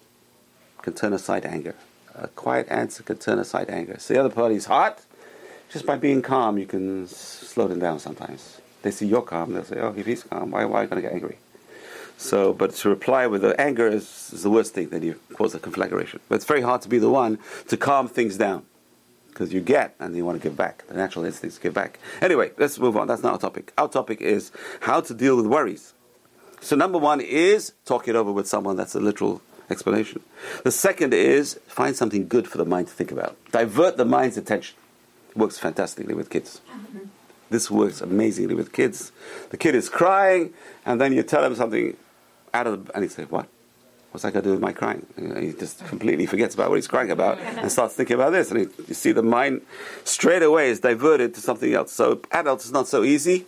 [0.82, 1.76] can turn aside anger.
[2.16, 3.96] A quiet answer can turn aside anger.
[4.00, 5.00] So the other party's hot,
[5.72, 8.60] just by being calm, you can slow them down sometimes.
[8.82, 11.00] They see you're calm, they'll say, oh, if he's calm, why, why are you going
[11.00, 11.38] to get angry?
[12.18, 15.54] So, but to reply with the anger is, is the worst thing, then you cause
[15.54, 16.18] a conflagration.
[16.28, 18.64] But it's very hard to be the one to calm things down
[19.28, 20.85] because you get and you want to give back.
[20.88, 22.00] The natural instinct is to give back.
[22.20, 23.07] Anyway, let's move on.
[23.07, 23.72] That's not our topic.
[23.78, 24.50] Our topic is
[24.81, 25.94] how to deal with worries.
[26.61, 28.76] So, number one is talk it over with someone.
[28.76, 30.20] That's a literal explanation.
[30.64, 33.37] The second is find something good for the mind to think about.
[33.52, 34.76] Divert the mind's attention.
[35.37, 36.61] works fantastically with kids.
[36.68, 36.98] Mm-hmm.
[37.50, 39.12] This works amazingly with kids.
[39.50, 40.52] The kid is crying,
[40.85, 41.96] and then you tell him something
[42.54, 43.46] out of the, and he says, "What?
[44.11, 46.76] What's that got to do with my crying?" And he just completely forgets about what
[46.76, 48.50] he's crying about and starts thinking about this.
[48.50, 49.62] And he, you see, the mind
[50.04, 51.92] straight away is diverted to something else.
[51.92, 53.46] So adults is not so easy,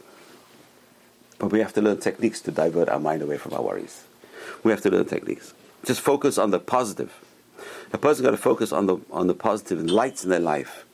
[1.38, 4.04] but we have to learn techniques to divert our mind away from our worries.
[4.62, 5.54] We have to learn techniques.
[5.84, 7.12] Just focus on the positive.
[7.92, 10.84] A person got to focus on the on the positive and lights in their life,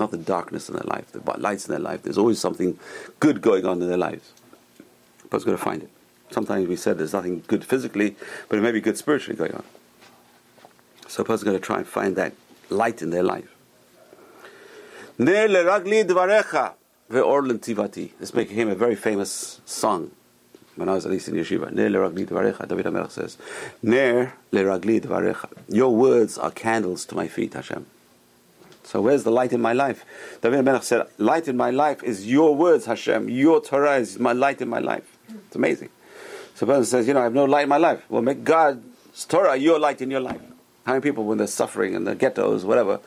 [0.00, 1.12] not the darkness in their life.
[1.12, 2.02] The lights in their life.
[2.02, 2.78] There's always something
[3.20, 4.32] good going on in their lives.
[5.24, 5.90] A person's got to find it.
[6.32, 8.16] Sometimes we said there's nothing good physically,
[8.48, 9.64] but it may be good spiritually going on.
[11.08, 12.32] So a person's got to try and find that
[12.70, 13.54] light in their life.
[15.18, 15.28] This
[18.30, 20.10] became a very famous song
[20.76, 21.70] when I was at least in yeshiva.
[21.70, 22.66] Ner leragli dvarecha.
[22.66, 23.36] David HaMelech says,
[23.82, 25.50] Ner leragli dvarecha.
[25.68, 27.84] Your words are candles to my feet, Hashem.
[28.84, 30.04] So where's the light in my life?
[30.40, 33.28] David HaMelech said, light in my life is your words, Hashem.
[33.28, 35.16] Your Torah is my light in my life.
[35.28, 35.90] It's amazing.
[36.54, 38.04] So person says, you know, I have no light in my life.
[38.08, 40.40] Well, make God's Torah your light in your life.
[40.84, 43.00] How many people, when they're suffering in the ghettos, whatever,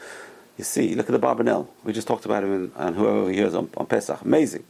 [0.57, 1.67] you see, look at the Abarbanel.
[1.83, 4.21] We just talked about him and whoever he is on, on Pesach.
[4.21, 4.63] Amazing.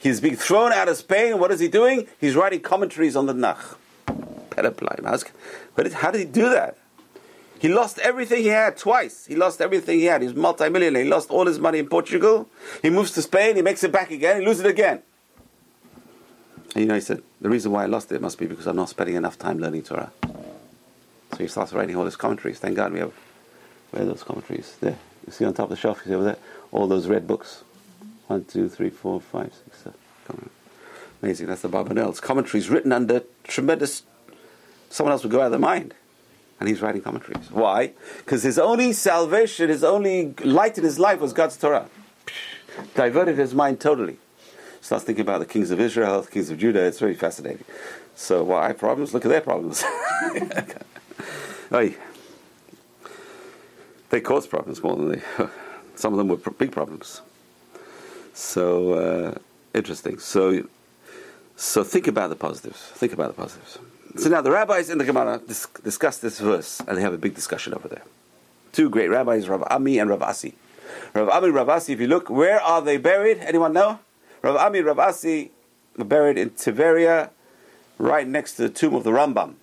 [0.00, 1.38] He's being thrown out of Spain.
[1.38, 2.06] What is he doing?
[2.20, 3.78] He's writing commentaries on the Nach.
[4.56, 4.62] How
[6.10, 6.76] did he do that?
[7.60, 9.26] He lost everything he had twice.
[9.26, 10.22] He lost everything he had.
[10.22, 11.04] He's multimillionaire.
[11.04, 12.48] He lost all his money in Portugal.
[12.80, 13.56] He moves to Spain.
[13.56, 14.40] He makes it back again.
[14.40, 15.02] He loses it again.
[16.74, 18.76] And you know, he said, the reason why I lost it must be because I'm
[18.76, 20.12] not spending enough time learning Torah.
[20.22, 22.58] So he starts writing all his commentaries.
[22.58, 23.12] Thank God we have,
[23.90, 24.76] where those commentaries?
[24.80, 24.98] There.
[25.26, 26.38] You see on top of the shelf, you see over there,
[26.72, 27.64] all those red books.
[28.28, 30.50] One, two, three, four, five, six, seven.
[31.22, 31.48] Amazing.
[31.48, 34.04] That's the Abarbanel's commentaries written under tremendous.
[34.88, 35.94] Someone else would go out of their mind.
[36.60, 37.50] and he's writing commentaries.
[37.50, 37.92] Why?
[38.18, 41.88] Because his only salvation, his only light in his life was God's Torah.
[42.94, 44.18] Diverted his mind totally.
[44.80, 46.82] Starts thinking about the kings of Israel, the kings of Judah.
[46.84, 47.64] It's very fascinating.
[48.14, 49.12] So, why well, problems?
[49.14, 49.84] Look at their problems.
[54.10, 55.22] They caused problems more than they.
[55.94, 57.22] Some of them were big problems.
[58.34, 59.38] So uh,
[59.74, 60.18] interesting.
[60.18, 60.66] So,
[61.56, 62.78] so think about the positives.
[62.78, 63.78] Think about the positives.
[64.16, 67.18] So now the rabbis in the Gemara dis- discuss this verse, and they have a
[67.18, 68.02] big discussion over there.
[68.72, 70.54] Two great rabbis, Rav Ami and Rav Asi.
[71.14, 73.38] Rav Ami Rav Asi, if you look, where are they buried?
[73.38, 74.00] Anyone know?
[74.42, 75.50] Rav Ami Rav Asi
[75.96, 77.30] buried in Tiberia,
[77.98, 79.54] right next to the tomb of the Rambam.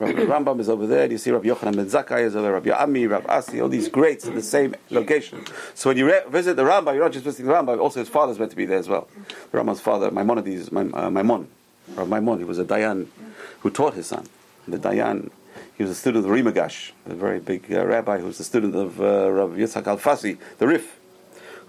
[0.00, 1.10] Rabbi Rambam is over there.
[1.10, 2.52] You see Rabbi Yochanan ben Zakkai is over there.
[2.54, 5.44] Rabbi Ami, Rabbi Asi, all these greats in the same location.
[5.74, 7.78] So when you re- visit the Rambam, you're not just visiting the Rambam.
[7.78, 9.08] Also, his father's meant to be there as well.
[9.52, 11.48] The Rambam's father, Maimonides, my, uh, Maimon,
[11.96, 13.08] Rabbi Maimon, he was a Dayan
[13.60, 14.26] who taught his son.
[14.66, 15.30] The Dayan,
[15.76, 18.44] he was a student of Ri Migash, a very big uh, rabbi who was a
[18.44, 20.99] student of uh, Rabbi Yitzhak Al-Fasi, the Rif,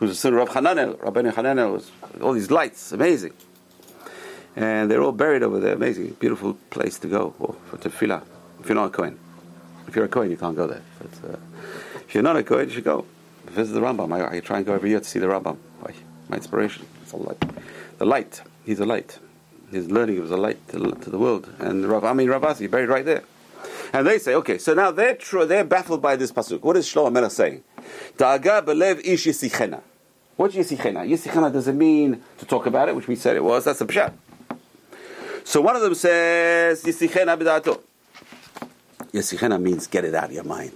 [0.01, 1.01] who was a student of Rabbi Hananel.
[1.01, 3.31] Rabbi Hananel was all these lights, amazing
[4.55, 5.73] and they're all buried over there.
[5.73, 8.23] Amazing, beautiful place to go for, for tefillah.
[8.59, 9.17] If you're not a Kohen,
[9.87, 10.81] if you're a Kohen, you can't go there.
[10.99, 11.37] But uh,
[11.95, 13.05] if you're not a Kohen, you should go
[13.45, 14.13] visit the Rambam.
[14.13, 15.57] I, I, try and go every year to see the Rambam.
[16.29, 16.85] My inspiration.
[17.01, 17.43] It's all light.
[17.97, 18.41] The light.
[18.65, 19.19] He's a light.
[19.69, 21.53] His learning was a light to, to the world.
[21.59, 23.23] And Rav Ami Rav Asi buried right there.
[23.91, 26.61] And they say, okay, so now they're tr- they're baffled by this pasuk.
[26.61, 27.63] What is Shlomo Melech saying?
[28.17, 29.81] Da'aga belev ish yisichena.
[30.41, 31.08] What's yisichena?
[31.08, 33.63] Yisichena doesn't mean to talk about it, which we said it was.
[33.63, 34.12] That's a pshat.
[35.43, 37.80] So one of them says, Yisichena b'da'ato.
[39.13, 40.73] Yisichena means get it out of your mind.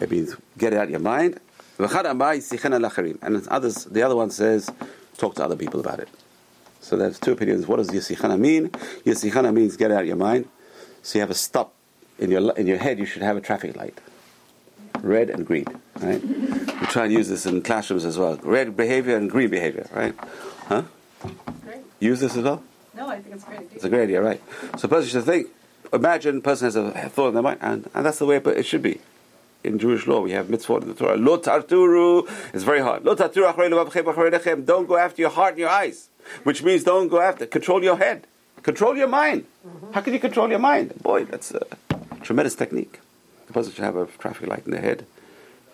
[0.00, 1.40] It means get it out of your mind.
[1.76, 1.88] And
[3.48, 4.70] others, the other one says,
[5.16, 6.08] talk to other people about it.
[6.80, 7.66] So there's two opinions.
[7.66, 8.68] What does Yisichana mean?
[9.04, 10.48] Yisichana means get out of your mind.
[11.02, 11.74] So you have a stop
[12.20, 13.00] in your in your head.
[13.00, 13.98] You should have a traffic light,
[15.02, 15.66] red and green.
[16.00, 16.22] Right?
[16.22, 18.38] we try and use this in classrooms as well.
[18.42, 19.88] Red behavior and green behavior.
[19.92, 20.14] Right?
[20.66, 20.82] Huh?
[21.64, 21.82] Great.
[22.00, 22.62] Use this as well.
[22.94, 23.70] No, I think it's a great idea.
[23.74, 24.42] It's a great idea, right?
[24.78, 25.48] So a person should think.
[25.92, 28.66] Imagine a person has a thought in their mind, and, and that's the way it
[28.66, 29.00] should be
[29.64, 31.16] in Jewish law, we have mitzvot in the Torah.
[31.16, 33.04] Lo tarturu is very hard.
[33.04, 36.08] Lo tarturu Don't go after your heart and your eyes,
[36.44, 37.46] which means don't go after.
[37.46, 38.26] Control your head.
[38.62, 39.46] Control your mind.
[39.66, 39.92] Mm-hmm.
[39.92, 40.94] How can you control your mind?
[41.02, 41.66] Boy, that's a
[42.22, 43.00] tremendous technique.
[43.48, 45.06] The person should have a traffic light in their head.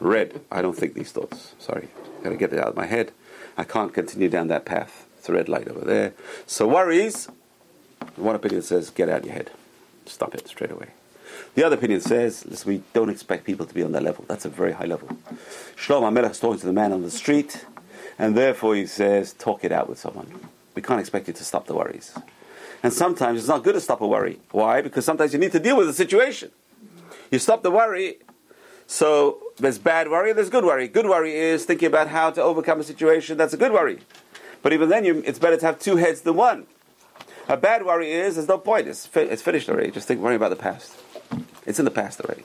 [0.01, 0.41] Red.
[0.51, 1.55] I don't think these thoughts.
[1.59, 1.89] Sorry,
[2.23, 3.11] got to get it out of my head.
[3.59, 5.07] I can't continue down that path.
[5.19, 6.15] It's a red light over there.
[6.47, 7.29] So worries.
[8.17, 9.51] One opinion says, get out of your head.
[10.07, 10.89] Stop it straight away.
[11.57, 14.25] The other opinion says, listen, we don't expect people to be on that level.
[14.29, 15.09] That's a very high level.
[15.77, 17.65] Shlomo Melech is talking to the man on the street,
[18.19, 20.29] and therefore he says, talk it out with someone.
[20.77, 22.17] We can't expect you to stop the worries.
[22.85, 24.39] And sometimes it's not good to stop a worry.
[24.51, 24.81] Why?
[24.81, 26.51] Because sometimes you need to deal with the situation.
[27.31, 28.19] You stop the worry,
[28.87, 30.89] so there's bad worry, there's good worry.
[30.89, 34.01] Good worry is thinking about how to overcome a situation, that's a good worry.
[34.63, 36.67] But even then, you, it's better to have two heads than one.
[37.49, 38.89] A bad worry is there's no point.
[38.89, 39.91] It's, fi- it's finished already.
[39.91, 40.97] Just think worrying about the past.
[41.67, 42.45] It's in the past already.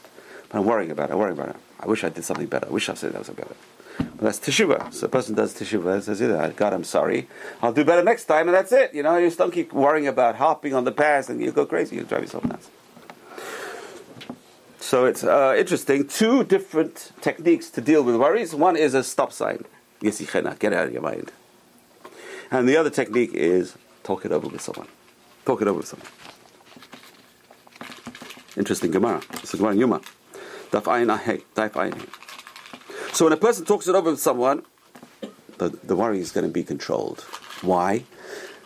[0.50, 1.14] But I'm worrying about it.
[1.14, 1.56] I'm worrying about it.
[1.80, 2.68] I wish I did something better.
[2.68, 3.56] I wish I said that was better.
[3.98, 4.94] But that's teshuva.
[4.94, 7.30] So a person does teshuva and says, yeah, God, I'm sorry.
[7.62, 8.94] I'll do better next time, and that's it.
[8.94, 11.66] You know, you just don't keep worrying about harping on the past, and you go
[11.66, 11.96] crazy.
[11.96, 12.70] You drive yourself nuts.
[14.80, 16.08] So it's uh, interesting.
[16.08, 18.56] Two different techniques to deal with worries.
[18.56, 19.66] One is a stop sign.
[20.02, 21.32] Yesichena, get out of your mind.
[22.50, 24.88] And the other technique is talk it over with someone.
[25.46, 26.08] Talk it over with someone.
[28.58, 29.22] Interesting Gemara.
[29.34, 30.02] It's a Gemara Yuma.
[30.72, 30.82] So
[33.26, 34.64] when a person talks it over with someone,
[35.58, 37.22] the, the worry is going to be controlled.
[37.62, 38.06] Why?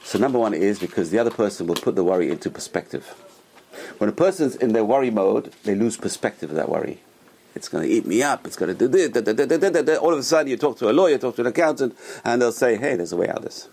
[0.03, 3.15] So number one is because the other person will put the worry into perspective.
[3.97, 6.99] When a person's in their worry mode, they lose perspective of that worry.
[7.55, 8.47] It's going to eat me up.
[8.47, 9.09] It's going to do this.
[9.09, 9.95] Da, da, da.
[9.97, 12.51] All of a sudden, you talk to a lawyer, talk to an accountant, and they'll
[12.51, 13.69] say, "Hey, there's a way out of this."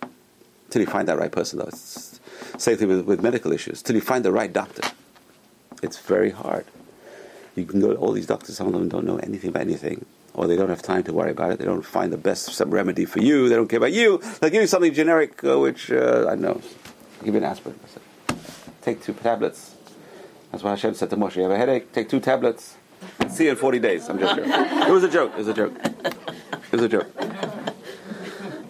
[0.68, 1.66] Till you find that right person, though.
[1.66, 2.20] It's
[2.58, 3.82] same thing with, with medical issues.
[3.82, 4.82] Till you find the right doctor,
[5.82, 6.66] it's very hard.
[7.56, 8.56] You can go to all these doctors.
[8.56, 11.30] Some of them don't know anything about anything, or they don't have time to worry
[11.30, 11.58] about it.
[11.58, 13.48] They don't find the best remedy for you.
[13.48, 14.18] They don't care about you.
[14.40, 16.60] They'll give you something generic, uh, which uh, I know.
[17.18, 17.78] I'll give you an aspirin.
[18.82, 19.74] Take two tablets.
[20.50, 21.92] That's why Hashem said to Moshe, "You have a headache?
[21.92, 22.76] Take two tablets."
[23.30, 24.08] See you in 40 days.
[24.08, 24.52] I'm just joking.
[24.52, 25.32] It was a joke.
[25.32, 25.72] It was a joke.
[25.82, 27.06] It was a joke.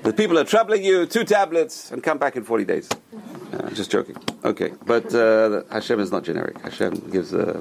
[0.02, 2.88] The people are troubling you, two tablets, and come back in 40 days.
[3.52, 4.16] Uh, just joking.
[4.44, 4.72] Okay.
[4.86, 6.58] But uh, Hashem is not generic.
[6.60, 7.60] Hashem gives uh,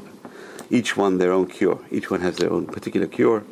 [0.70, 1.80] each one their own cure.
[1.92, 3.44] Each one has their own particular cure.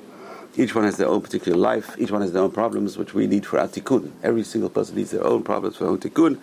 [0.56, 1.96] Each one has their own particular life.
[2.00, 4.12] Each one has their own problems, which we need for our tikkun.
[4.24, 6.40] Every single person needs their own problems for their own tikkun.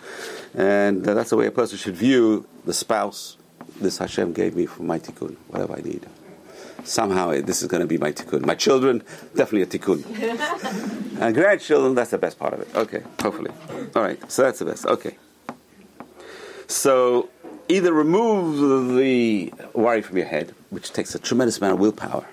[0.53, 3.37] And uh, that's the way a person should view the spouse,
[3.79, 6.05] this Hashem gave me for my tikkun, whatever I need.
[6.83, 8.45] Somehow eh, this is going to be my tikkun.
[8.45, 9.03] My children,
[9.35, 11.19] definitely a tikkun.
[11.21, 12.75] and grandchildren, that's the best part of it.
[12.75, 13.51] Okay, hopefully.
[13.95, 14.85] All right, so that's the best.
[14.85, 15.17] Okay.
[16.67, 17.29] So
[17.67, 22.25] either remove the worry from your head, which takes a tremendous amount of willpower,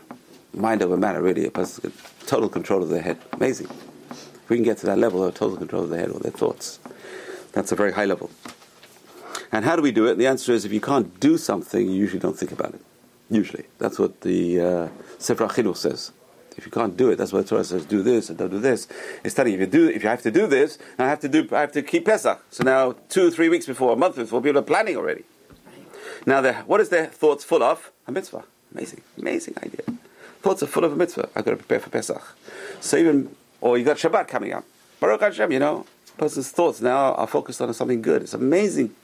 [0.55, 1.95] mind over matter, really, a person's
[2.27, 3.19] total control of their head.
[3.33, 3.69] Amazing.
[4.11, 6.33] If we can get to that level of total control of their head or their
[6.33, 6.79] thoughts,
[7.53, 8.31] that's a very high level.
[9.53, 10.17] And how do we do it?
[10.17, 12.81] The answer is if you can't do something, you usually don't think about it.
[13.31, 13.65] Usually.
[13.79, 14.88] That's what the uh,
[15.19, 16.12] Sefer HaChinuch says.
[16.57, 18.59] If you can't do it, that's what the Torah says, do this and don't do
[18.59, 18.88] this.
[19.25, 21.29] It's telling you, if you do, if you have to do this, I have to
[21.29, 22.43] do, I have to keep Pesach.
[22.51, 25.25] So now, two, three weeks before, a month before, people are planning already.
[26.27, 27.91] Now, what is their thoughts full of?
[28.07, 28.45] A mitzvah.
[28.75, 29.81] Amazing, amazing idea.
[30.43, 31.29] Thoughts are full of a mitzvah.
[31.35, 32.23] I've got to prepare for Pesach.
[32.81, 34.65] So even, or you got Shabbat coming up.
[35.01, 35.87] Baruch Hashem, you know,
[36.19, 38.23] person's thoughts now are focused on something good.
[38.23, 38.95] It's amazing,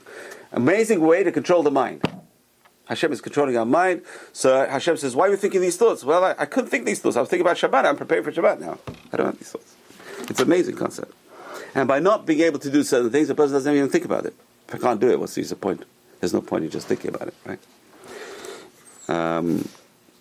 [0.52, 2.02] amazing way to control the mind.
[2.86, 4.02] Hashem is controlling our mind.
[4.32, 6.04] So Hashem says, Why are you thinking these thoughts?
[6.04, 7.16] Well, I, I couldn't think these thoughts.
[7.16, 7.84] I was thinking about Shabbat.
[7.84, 8.78] I'm preparing for Shabbat now.
[9.12, 9.74] I don't have these thoughts.
[10.30, 11.12] It's an amazing concept.
[11.74, 14.24] And by not being able to do certain things, the person doesn't even think about
[14.24, 14.34] it.
[14.68, 15.84] If I can't do it, what's the point?
[16.20, 17.60] There's no point in just thinking about it, right?
[19.08, 19.68] Um,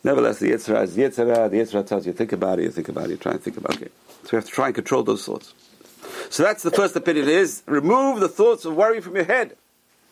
[0.04, 1.50] nevertheless, the yetzer is the yetzer.
[1.50, 3.58] The yetzer tells you, think about it, you think about it, you try and think
[3.58, 3.92] about it.
[4.24, 5.54] So we have to try and control those thoughts.
[6.30, 9.56] So that's the first opinion is remove the thoughts of worry from your head.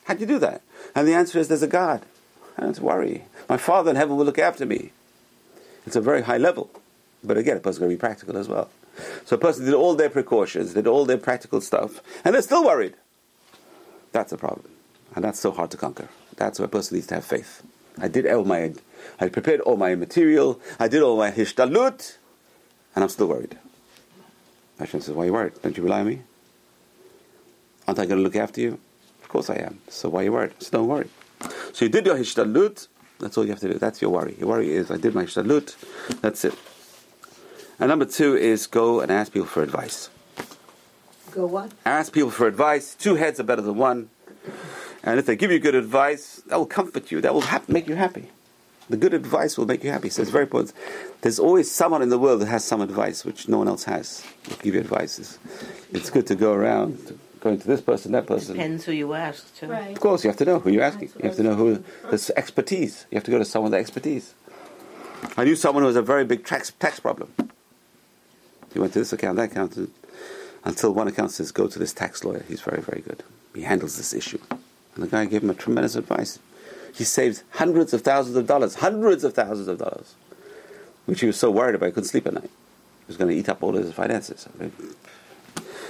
[0.05, 0.61] How do you do that?
[0.95, 2.03] And the answer is there's a God.
[2.57, 3.25] I don't worry.
[3.49, 4.91] My Father in heaven will look after me.
[5.85, 6.69] It's a very high level.
[7.23, 8.69] But again, a person's going to be practical as well.
[9.25, 12.63] So a person did all their precautions, did all their practical stuff, and they're still
[12.63, 12.93] worried.
[14.11, 14.69] That's a problem.
[15.15, 16.07] And that's so hard to conquer.
[16.37, 17.63] That's where a person needs to have faith.
[17.97, 18.73] I did all my,
[19.19, 22.17] I prepared all my material, I did all my hishtadlut,
[22.93, 23.57] and I'm still worried.
[24.79, 25.53] Hashem says, why are you worried?
[25.61, 26.21] Don't you rely on me?
[27.87, 28.79] Aren't I going to look after you?
[29.35, 29.79] Course I am.
[29.89, 30.53] So why are you worried?
[30.59, 31.09] So don't worry.
[31.73, 32.87] So you did your hishtadlut,
[33.19, 33.77] that's all you have to do.
[33.77, 34.37] That's your worry.
[34.39, 35.75] Your worry is, I did my hishtadlut,
[36.21, 36.53] that's it.
[37.77, 40.09] And number two is go and ask people for advice.
[41.31, 41.73] Go what?
[41.85, 42.95] Ask people for advice.
[42.95, 44.09] Two heads are better than one.
[45.03, 47.19] And if they give you good advice, that will comfort you.
[47.19, 48.29] That will hap- make you happy.
[48.89, 50.09] The good advice will make you happy.
[50.09, 50.71] So it's very important.
[51.19, 54.23] There's always someone in the world that has some advice which no one else has.
[54.47, 55.19] Will give you advice.
[55.19, 55.39] It's,
[55.91, 58.55] it's good to go around, going to this person, that person.
[58.55, 59.67] Depends who you ask, too.
[59.67, 59.91] Right.
[59.91, 61.11] Of course, you have to know who you're asking.
[61.19, 63.05] You have to know who there's expertise.
[63.11, 64.33] You have to go to someone with expertise.
[65.37, 67.31] I knew someone who has a very big tax tax problem.
[68.73, 69.91] He went to this account, that accountant,
[70.63, 72.43] until one accountant says, "Go to this tax lawyer.
[72.47, 73.23] He's very, very good.
[73.53, 76.39] He handles this issue." And the guy gave him a tremendous advice.
[76.93, 80.15] He saved hundreds of thousands of dollars, hundreds of thousands of dollars,
[81.05, 82.49] which he was so worried about he couldn't sleep at night.
[83.03, 84.47] He was going to eat up all his finances.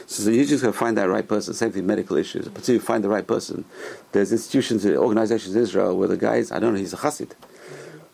[0.08, 1.54] So you just got to find that right person.
[1.54, 2.48] Same thing, medical issues.
[2.48, 3.66] But you find the right person,
[4.12, 7.32] there's institutions, organizations in Israel where the guys, I don't know, he's a chassid,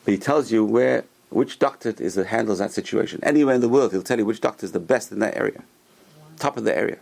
[0.05, 3.19] but he tells you where, which doctor is that handles that situation.
[3.23, 5.63] Anywhere in the world, he'll tell you which doctor is the best in that area,
[6.39, 6.97] top of the area.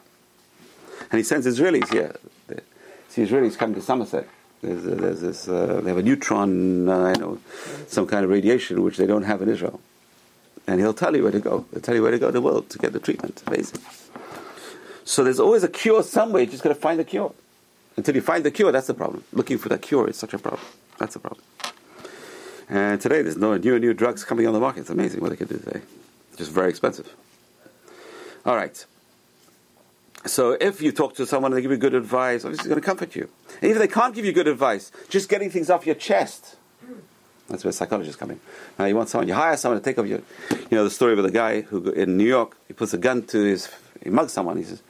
[1.12, 2.16] And he sends Israelis here.
[3.10, 4.28] See, Israelis come to Somerset.
[4.62, 7.40] There's, uh, there's this, uh, they have a neutron, uh, you know,
[7.88, 9.80] some kind of radiation which they don't have in Israel.
[10.68, 11.66] And he'll tell you where to go.
[11.72, 13.42] He'll tell you where to go in the world to get the treatment.
[13.48, 13.82] Amazing.
[15.10, 16.44] So there's always a cure somewhere.
[16.44, 17.34] You just got to find the cure.
[17.98, 19.24] Until you find the cure, that's the problem.
[19.34, 20.62] Looking for the cure is such a problem.
[21.00, 21.42] That's the problem.
[22.70, 24.82] And today there's no new and new drugs coming on the market.
[24.82, 25.82] It's amazing what they can do today.
[26.28, 27.12] It's just very expensive.
[28.46, 28.86] All right.
[30.28, 32.80] So if you talk to someone and they give you good advice, obviously it's going
[32.80, 33.30] to comfort you.
[33.62, 36.56] And even if they can't give you good advice, just getting things off your chest.
[37.48, 38.40] That's where psychologists come in.
[38.78, 41.14] Now you want someone, you hire someone to take off your, you know, the story
[41.14, 43.72] of the guy who in New York, he puts a gun to his,
[44.04, 44.56] he mugs someone.
[44.58, 44.84] He says,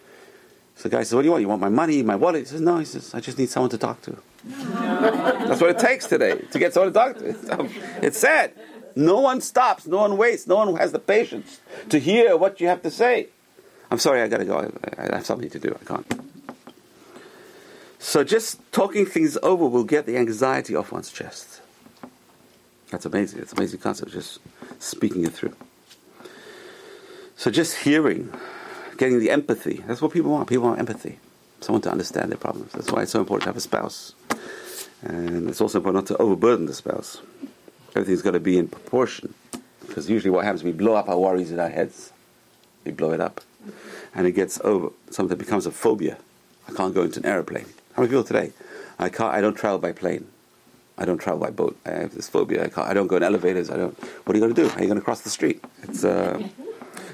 [0.79, 1.41] so the guy says, what do you want?
[1.41, 2.39] You want my money, my wallet?
[2.39, 2.77] He says, no.
[2.77, 4.15] He says, I just need someone to talk to.
[4.45, 7.69] That's what it takes today to get someone to talk to.
[8.01, 8.53] It's sad.
[8.95, 9.85] No one stops.
[9.87, 10.47] No one waits.
[10.47, 13.27] No one has the patience to hear what you have to say.
[13.91, 14.71] I'm sorry, I got to go.
[14.97, 15.77] I, I have something to do.
[15.81, 16.21] I can't.
[17.99, 21.59] So just talking things over will get the anxiety off one's chest.
[22.89, 23.41] That's amazing.
[23.41, 24.39] It's an amazing concept, just
[24.79, 25.57] speaking it through.
[27.35, 28.33] So just hearing,
[28.99, 29.81] getting the empathy.
[29.87, 30.47] That's what people want.
[30.49, 31.17] People want empathy.
[31.61, 32.73] Someone to understand their problems.
[32.73, 34.13] That's why it's so important to have a spouse.
[35.01, 37.21] And it's also important not to overburden the spouse.
[37.95, 39.33] Everything's got to be in proportion.
[39.87, 42.11] Because usually what happens, we blow up our worries in our heads.
[42.85, 43.41] We blow it up.
[44.13, 44.89] And it gets over.
[45.09, 46.17] Something becomes a phobia.
[46.67, 47.65] I can't go into an aeroplane.
[47.93, 48.51] How many people today?
[48.99, 49.33] I can't.
[49.33, 50.27] I don't travel by plane.
[50.97, 51.77] I don't travel by boat.
[51.85, 52.65] I have this phobia.
[52.65, 53.69] I, can't, I don't go in elevators.
[53.69, 53.97] I don't.
[54.25, 54.67] What are you going to do?
[54.67, 55.63] How are you going to cross the street?
[55.83, 56.03] It's.
[56.03, 56.43] Uh,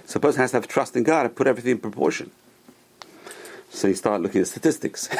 [0.05, 2.31] so a person has to have trust in God and put everything in proportion.
[3.69, 5.09] So you start looking at statistics.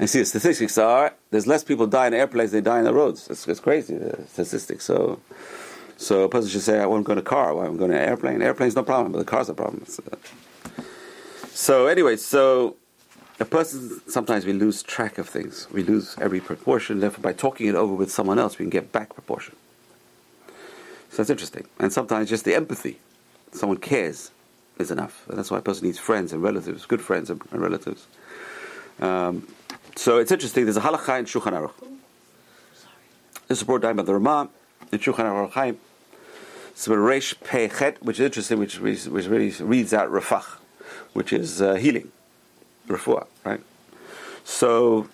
[0.00, 2.84] And see, the statistics are there's less people die in airplanes than they die in
[2.84, 3.28] the roads.
[3.28, 4.86] It's, it's crazy, the statistics.
[4.86, 5.20] So,
[5.98, 7.54] so a person should say, I won't go in a car.
[7.54, 8.40] Why I'm going in an airplane?
[8.40, 9.84] Airplane's no problem, but the car's a problem.
[11.52, 12.76] So anyway, so
[13.38, 15.68] a person, sometimes we lose track of things.
[15.70, 17.00] We lose every proportion.
[17.00, 19.54] Therefore, by talking it over with someone else, we can get back proportion.
[21.10, 21.66] So that's interesting.
[21.78, 23.00] And sometimes just the empathy,
[23.52, 24.30] someone cares,
[24.78, 25.28] is enough.
[25.28, 28.06] And that's why a person needs friends and relatives, good friends and, and relatives.
[29.00, 29.46] Um,
[29.96, 30.64] so it's interesting.
[30.64, 31.72] There's a halakha in Shulchan Aruch.
[33.48, 34.48] This is brought down by the Ramah
[34.92, 35.78] in Shulchan Aruch Chaim.
[36.70, 40.56] It's a Reish Pechet, which is interesting, which, which, really reads out Rafach,
[41.12, 42.10] which is uh, healing,
[42.88, 43.60] Refuah, right?
[44.44, 45.08] So,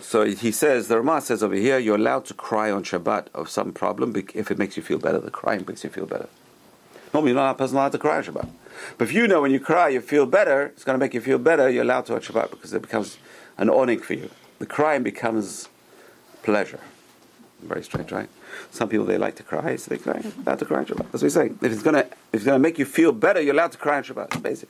[0.00, 3.48] so he says, the Rama says over here, you're allowed to cry on Shabbat of
[3.48, 5.20] some problem if it makes you feel better.
[5.20, 6.28] The crying makes you feel better.
[7.12, 8.48] Normally, you're not a person allowed to cry on Shabbat.
[8.96, 11.20] But if you know when you cry, you feel better, it's going to make you
[11.20, 13.18] feel better, you're allowed to on Shabbat because it becomes
[13.58, 14.30] an oneg for you.
[14.58, 15.68] The crying becomes
[16.42, 16.80] pleasure.
[17.60, 18.28] Very strange, right?
[18.70, 20.22] Some people they like to cry, so they cry.
[20.46, 21.10] Allowed to cry on Shabbat.
[21.10, 21.58] That's what he's saying.
[21.62, 24.04] If it's gonna if it's gonna make you feel better, you're allowed to cry on
[24.04, 24.26] Shabbat.
[24.26, 24.68] It's basic.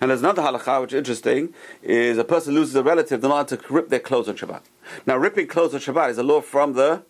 [0.00, 3.52] And there's another halacha which is interesting: is a person loses a relative, they're not
[3.52, 4.62] allowed to rip their clothes on Shabbat.
[5.06, 7.02] Now, ripping clothes on Shabbat is a law from the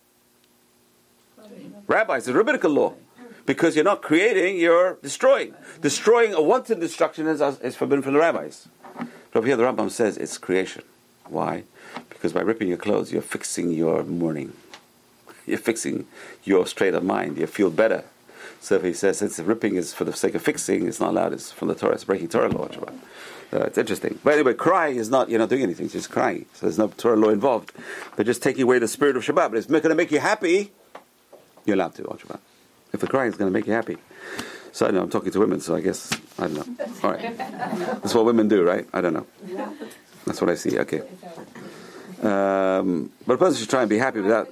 [1.87, 2.27] rabbis.
[2.27, 2.93] It's a rabbinical law
[3.47, 5.55] because you're not creating, you're destroying.
[5.81, 8.67] Destroying a wanton destruction is, is forbidden from the rabbis.
[9.31, 10.83] But here, the Rambam says it's creation.
[11.25, 11.63] Why?
[12.09, 14.53] Because by ripping your clothes, you're fixing your mourning.
[15.47, 16.07] You're fixing
[16.43, 17.37] your state of mind.
[17.37, 18.03] You feel better.
[18.59, 21.31] So he says it's ripping is for the sake of fixing, it's not allowed.
[21.31, 21.93] It's from the Torah.
[21.93, 22.65] It's breaking Torah law.
[22.65, 24.19] Uh, it's interesting.
[24.25, 25.85] But anyway, crying is not, you're not doing anything.
[25.85, 26.47] It's just crying.
[26.53, 27.71] So there's no Torah law involved.
[28.17, 29.51] But just taking away the spirit of Shabbat.
[29.51, 30.71] But it's going to make you happy,
[31.65, 32.39] you're allowed to on Shabbat.
[32.93, 33.97] If the crying is going to make you happy.
[34.71, 36.85] So I know I'm talking to women, so I guess, I don't know.
[37.03, 37.37] All right.
[37.37, 38.87] That's what women do, right?
[38.93, 39.25] I don't know.
[40.25, 40.77] That's what I see.
[40.79, 41.01] Okay.
[42.21, 44.49] Um, but a person should try and be happy without.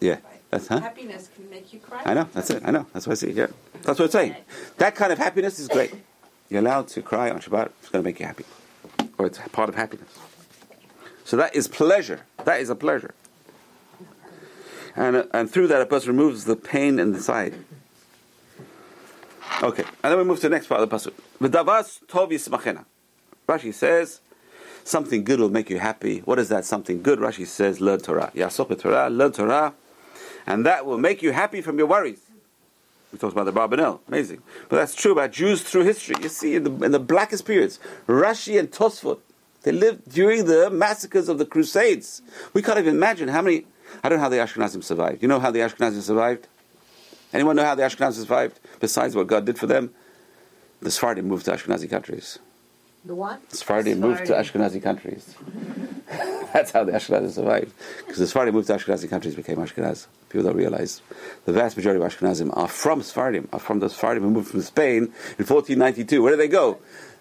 [0.00, 0.18] Yeah.
[0.50, 0.80] That's, huh?
[0.80, 2.02] Happiness can make you cry.
[2.04, 2.62] I know, that's it.
[2.64, 2.86] I know.
[2.92, 3.32] That's what I see.
[3.32, 3.48] Yeah.
[3.82, 4.36] That's what it's saying.
[4.78, 5.94] That kind of happiness is great.
[6.48, 7.70] You're allowed to cry on Shabbat.
[7.80, 8.44] It's going to make you happy.
[9.18, 10.08] Or it's part of happiness.
[11.24, 12.20] So that is pleasure.
[12.44, 13.14] That is a pleasure.
[14.96, 17.54] And, and through that, a person removes the pain in the side.
[19.62, 19.84] Okay.
[20.02, 21.12] And then we move to the next part of the pasuk.
[21.40, 22.84] V'davas tov yismachena.
[23.48, 24.20] Rashi says,
[24.84, 26.20] something good will make you happy.
[26.20, 27.18] What is that something good?
[27.18, 28.30] Rashi says, learn Torah.
[28.34, 29.74] Yasok Torah, learn Torah.
[30.46, 32.20] And that will make you happy from your worries.
[33.12, 34.00] We talked about the Abarbanel.
[34.08, 34.42] Amazing.
[34.68, 36.16] But that's true about Jews through history.
[36.20, 39.18] You see, in the, in the blackest periods, Rashi and Tosfot,
[39.62, 42.22] they lived during the massacres of the Crusades.
[42.52, 43.66] We can't even imagine how many.
[44.02, 45.22] I don't know how the Ashkenazim survived.
[45.22, 46.48] You know how the Ashkenazim survived?
[47.32, 48.60] Anyone know how the Ashkenazim survived?
[48.80, 49.92] Besides what God did for them?
[50.80, 52.38] The Sephardim moved to Ashkenazi countries.
[53.04, 53.48] The what?
[53.50, 55.34] The Sephardim moved to Ashkenazi countries.
[56.52, 57.72] That's how the Ashkenazim survived.
[57.98, 60.06] Because the Sephardim moved to Ashkenazi countries, became Ashkenaz.
[60.28, 61.02] People don't realize
[61.44, 64.62] the vast majority of Ashkenazim are from Sephardim, are from the Sephardim who moved from
[64.62, 66.22] Spain in 1492.
[66.22, 66.78] Where did they go?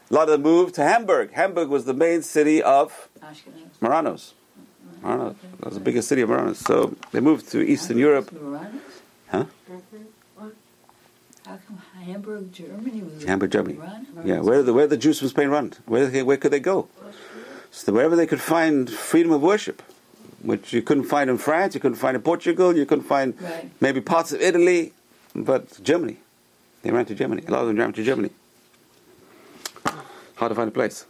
[0.10, 1.32] A lot of them moved to Hamburg.
[1.34, 3.80] Hamburg was the main city of Ashkenaz.
[3.82, 4.34] Marranos.
[5.04, 6.56] That was the biggest city of Marranos.
[6.58, 8.30] So they moved to Eastern Europe.
[9.30, 9.46] Huh?
[9.70, 10.48] Mm-hmm.
[11.46, 13.78] How come Hamburg, Germany was Hamburg, Germany.
[14.24, 15.74] Yeah, where the where the Jews from Spain run?
[15.86, 16.88] Where they, where could they go?
[17.70, 19.82] So wherever they could find freedom of worship,
[20.42, 23.70] which you couldn't find in France, you couldn't find in Portugal, you couldn't find Right.
[23.82, 24.94] maybe parts of Italy,
[25.36, 26.18] but Germany.
[26.84, 27.44] They ran to Germany.
[27.48, 28.30] A lot of them ran to Germany.
[30.36, 31.06] Hard to find a place.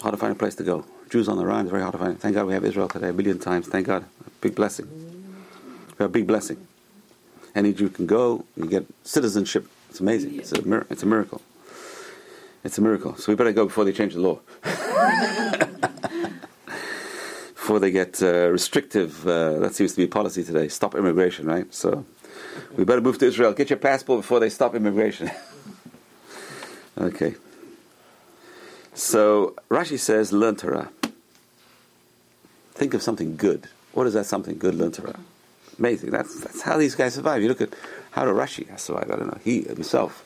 [0.00, 0.84] Hard to find a place to go.
[1.08, 2.20] Jews on the run, it's very hard to find.
[2.20, 3.66] Thank God we have Israel today a billion times.
[3.66, 4.04] Thank God.
[4.26, 4.86] A big blessing.
[5.98, 6.66] We have a big blessing.
[7.54, 9.68] Any Jew can go and you get citizenship.
[9.90, 10.38] It's amazing.
[10.38, 11.40] It's a, mir- it's a miracle.
[12.62, 13.16] It's a miracle.
[13.16, 14.40] So we better go before they change the law.
[17.54, 19.26] before they get uh, restrictive.
[19.26, 20.68] Uh, that seems to be policy today.
[20.68, 21.72] Stop immigration, right?
[21.72, 22.04] So
[22.76, 23.52] we better move to Israel.
[23.52, 25.30] Get your passport before they stop immigration.
[26.98, 27.34] okay.
[28.98, 30.90] So Rashi says, learn Torah.
[32.72, 33.68] Think of something good.
[33.92, 34.74] What is that something good?
[34.74, 35.20] Learn Torah.
[35.78, 36.10] Amazing.
[36.10, 37.40] That's, that's how these guys survive.
[37.40, 37.74] You look at
[38.10, 39.08] how did Rashi survive?
[39.12, 39.38] I don't know.
[39.44, 40.24] He himself.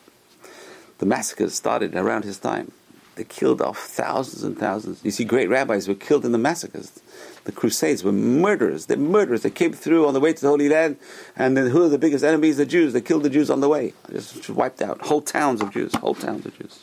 [0.98, 2.72] The massacres started around his time.
[3.16, 5.04] They killed off thousands and thousands.
[5.04, 6.98] You see, great rabbis were killed in the massacres.
[7.44, 8.86] The Crusades were murderers.
[8.86, 9.42] They're murderers.
[9.42, 10.96] They came through on the way to the Holy Land,
[11.36, 12.56] and then who are the biggest enemies?
[12.56, 12.94] The Jews.
[12.94, 13.92] They killed the Jews on the way.
[14.10, 15.94] Just wiped out whole towns of Jews.
[15.94, 16.82] Whole towns of Jews.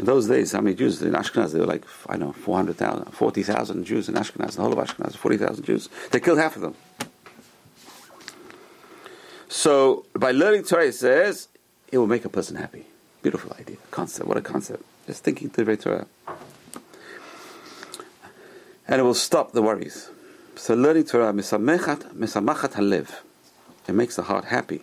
[0.00, 1.52] In those days, how many Jews in Ashkenaz?
[1.52, 5.14] There were like, I don't know, 400,000, 40,000 Jews in Ashkenaz, the whole of Ashkenaz,
[5.14, 5.90] 40,000 Jews.
[6.10, 6.74] They killed half of them.
[9.50, 11.48] So, by learning Torah, it says,
[11.92, 12.86] it will make a person happy.
[13.20, 13.76] Beautiful idea.
[13.90, 14.26] Concept.
[14.26, 14.82] What a concept.
[15.06, 16.06] just thinking Divrei Torah.
[18.88, 20.08] And it will stop the worries.
[20.56, 21.28] So learning Torah.
[21.28, 21.50] It makes
[24.16, 24.82] the heart happy.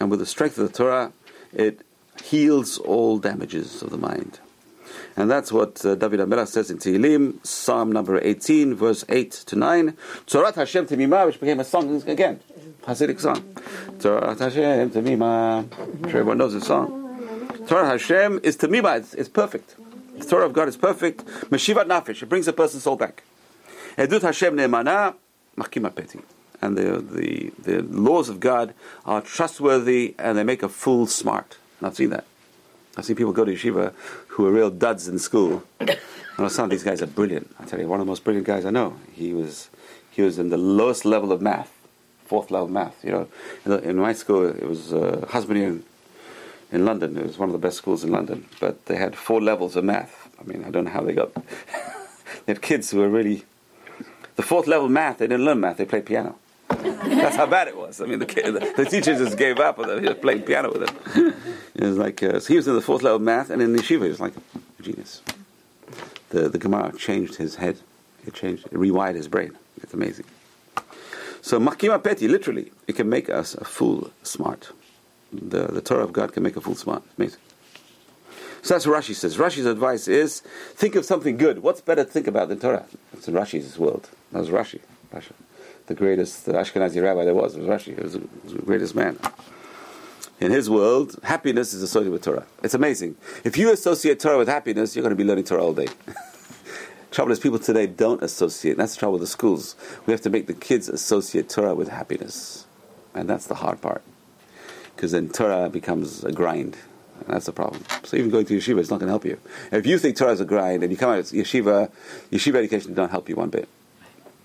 [0.00, 1.12] And with the strength of the Torah,
[1.52, 1.82] it
[2.24, 4.40] heals all damages of the mind.
[5.16, 9.56] And that's what uh, David HaMelech says in Tehillim, Psalm number 18, verse 8 to
[9.56, 9.96] 9.
[10.26, 12.40] Torah Hashem Temimah, which became a song again,
[12.82, 13.42] Hasidic song.
[13.98, 15.66] Torah Hashem Temimah.
[15.76, 17.04] I'm sure everyone knows this song.
[17.66, 19.74] Torah Hashem is Temimah, it's, it's perfect.
[20.18, 21.24] The Torah of God is perfect.
[21.50, 23.24] Meshivat Nafesh, it brings a person's soul back.
[23.96, 25.16] Edut Hashem Ne'emana,
[25.56, 26.20] Machkim Peti.
[26.62, 28.72] And the, the, the laws of God
[29.04, 31.56] are trustworthy and they make a fool smart.
[31.78, 32.24] And I've seen that.
[32.96, 33.92] I've seen people go to yeshiva
[34.28, 35.62] who are real duds in school.
[36.38, 37.52] And some of these guys are brilliant.
[37.58, 38.96] I tell you, one of the most brilliant guys I know.
[39.12, 39.70] He was
[40.12, 41.72] he was in the lowest level of math,
[42.26, 43.04] fourth level math.
[43.04, 43.28] You know,
[43.64, 45.84] in, the, in my school it was uh, Hasmonean in,
[46.70, 47.18] in London.
[47.18, 49.82] It was one of the best schools in London, but they had four levels of
[49.82, 50.28] math.
[50.40, 51.34] I mean, I don't know how they got.
[52.46, 53.44] they had kids who were really
[54.36, 55.18] the fourth level math.
[55.18, 55.78] They didn't learn math.
[55.78, 56.36] They played piano.
[57.16, 58.00] That's how bad it was.
[58.00, 60.02] I mean, the, the, the teachers just gave up on them.
[60.02, 61.34] He was playing piano with him.
[61.74, 63.74] It was like uh, so he was in the fourth level of math, and in
[63.74, 64.34] yeshiva he was like
[64.78, 65.22] a genius.
[66.30, 67.78] The the Gemara changed his head.
[68.26, 69.56] It changed, it rewired his brain.
[69.82, 70.26] It's amazing.
[71.40, 74.72] So Machkim Peti, literally, it can make us a fool smart.
[75.32, 77.02] The the Torah of God can make a fool smart.
[77.16, 77.40] Amazing.
[78.62, 79.36] So that's what Rashi says.
[79.36, 80.40] Rashi's advice is
[80.74, 81.62] think of something good.
[81.62, 82.86] What's better to think about than Torah?
[83.12, 84.10] It's in Rashi's world.
[84.32, 84.80] That was Rashi.
[85.14, 85.32] Rashi.
[85.88, 87.96] The greatest Ashkenazi rabbi there was was Rashi.
[87.96, 89.18] He was the greatest man
[90.40, 92.46] in his world, happiness is associated with Torah.
[92.62, 93.16] It's amazing.
[93.44, 95.88] If you associate Torah with happiness, you're going to be learning Torah all day.
[97.10, 98.76] trouble is, people today don't associate.
[98.76, 99.74] That's the trouble with the schools.
[100.06, 102.66] We have to make the kids associate Torah with happiness.
[103.14, 104.02] And that's the hard part.
[104.94, 106.76] Because then Torah becomes a grind.
[107.20, 107.82] And that's the problem.
[108.04, 109.40] So even going to yeshiva is not going to help you.
[109.72, 111.90] If you think Torah is a grind and you come out of yeshiva,
[112.30, 113.68] yeshiva education does not help you one bit.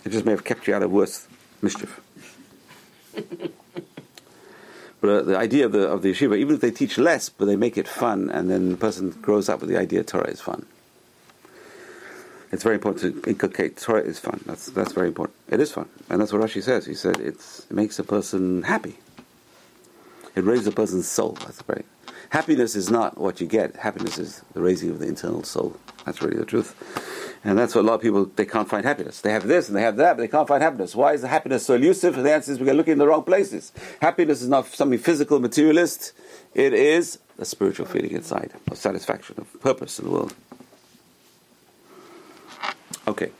[0.06, 1.28] It just may have kept you out of worse
[1.64, 2.00] mischief.
[5.04, 7.44] But uh, the idea of the, of the yeshiva, even if they teach less, but
[7.44, 10.40] they make it fun, and then the person grows up with the idea Torah is
[10.40, 10.66] fun.
[12.54, 14.40] It's very important to inculcate Torah is fun.
[14.46, 15.36] That's, that's very important.
[15.50, 15.90] It is fun.
[16.10, 16.86] And that's what Rashi says.
[16.86, 18.96] He said it's, it makes a person happy.
[20.38, 21.34] It raises a person's soul.
[21.42, 21.84] That's very.
[22.30, 23.76] Happiness is not what you get.
[23.76, 25.76] Happiness is the raising of the internal soul.
[26.06, 26.76] That's really the truth.
[27.46, 29.20] And that's what a lot of people, they can't find happiness.
[29.20, 30.96] They have this and they have that, but they can't find happiness.
[30.96, 32.16] Why is the happiness so elusive?
[32.16, 33.74] The answer is we're looking in the wrong places.
[34.02, 36.14] Happiness is not something physical, materialist.
[36.54, 40.34] It is a spiritual feeling inside of satisfaction, of purpose in the world.
[43.08, 43.32] Okay.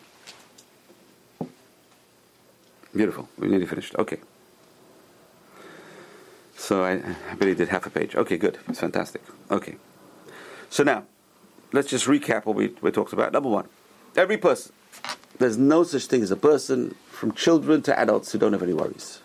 [2.94, 3.30] Beautiful.
[3.38, 3.96] We nearly finished.
[3.98, 4.20] Okay.
[6.58, 7.02] So I,
[7.32, 8.16] I barely did half a page.
[8.16, 8.58] Okay, good.
[8.68, 9.22] It's fantastic.
[9.50, 9.78] Okay.
[10.70, 11.06] So now,
[11.72, 13.32] let's just recap what we, we talked about.
[13.32, 13.68] Number one,
[14.16, 14.74] every person.
[15.40, 18.74] There's no such thing as a person, from children to adults, who don't have any
[18.74, 19.20] worries.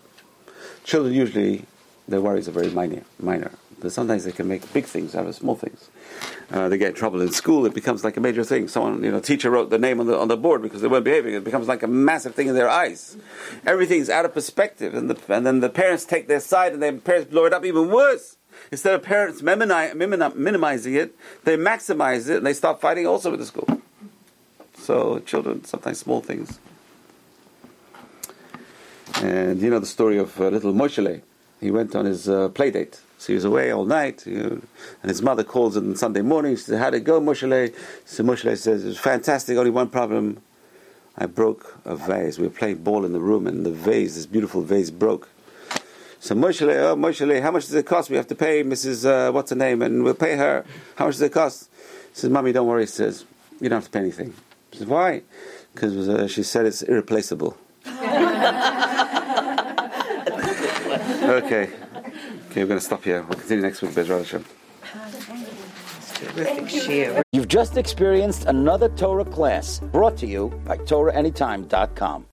[0.83, 1.65] Children usually,
[2.07, 3.03] their worries are very minor.
[3.19, 3.51] minor.
[3.79, 5.89] But sometimes they can make big things out of small things.
[6.51, 8.67] Uh, they get in trouble in school, it becomes like a major thing.
[8.67, 11.05] Someone, you know, teacher wrote the name on the, on the board because they weren't
[11.05, 11.33] behaving.
[11.33, 13.15] It becomes like a massive thing in their eyes.
[13.65, 16.93] Everything's out of perspective, and, the, and then the parents take their side, and their
[16.93, 18.37] parents blow it up even worse.
[18.71, 21.15] Instead of parents minimizing it,
[21.45, 23.81] they maximize it, and they start fighting also with the school.
[24.89, 26.59] So children, sometimes small things.
[29.21, 31.21] And you know the story of uh, little Moshele.
[31.61, 32.99] He went on his uh, play date.
[33.19, 34.49] So he was away all night, you know,
[35.03, 36.55] and his mother calls him on Sunday morning.
[36.55, 37.71] She said, "How'd it go, Moshele?
[38.05, 39.59] So Moshele says, "It was fantastic.
[39.59, 40.41] Only one problem:
[41.15, 42.39] I broke a vase.
[42.39, 45.29] We were playing ball in the room, and the vase, this beautiful vase, broke."
[46.19, 48.09] So Moshele, oh Moshe, how much does it cost?
[48.09, 49.05] We have to pay Mrs.
[49.05, 50.65] Uh, what's her name, and we'll pay her.
[50.95, 51.69] How much does it cost?
[52.11, 53.25] He says, "Mommy, don't worry." He says,
[53.61, 54.33] "You don't have to pay anything."
[54.71, 55.23] She says, "Why?"
[55.73, 57.57] Because uh, she said it's irreplaceable.
[61.27, 61.69] okay.
[62.49, 63.21] Okay, we're going to stop here.
[63.23, 64.45] We'll continue next week, Bezrat Hashem.
[66.15, 67.21] Terrific share.
[67.31, 72.25] You've just experienced another Torah class brought to you by TorahAnytime.com.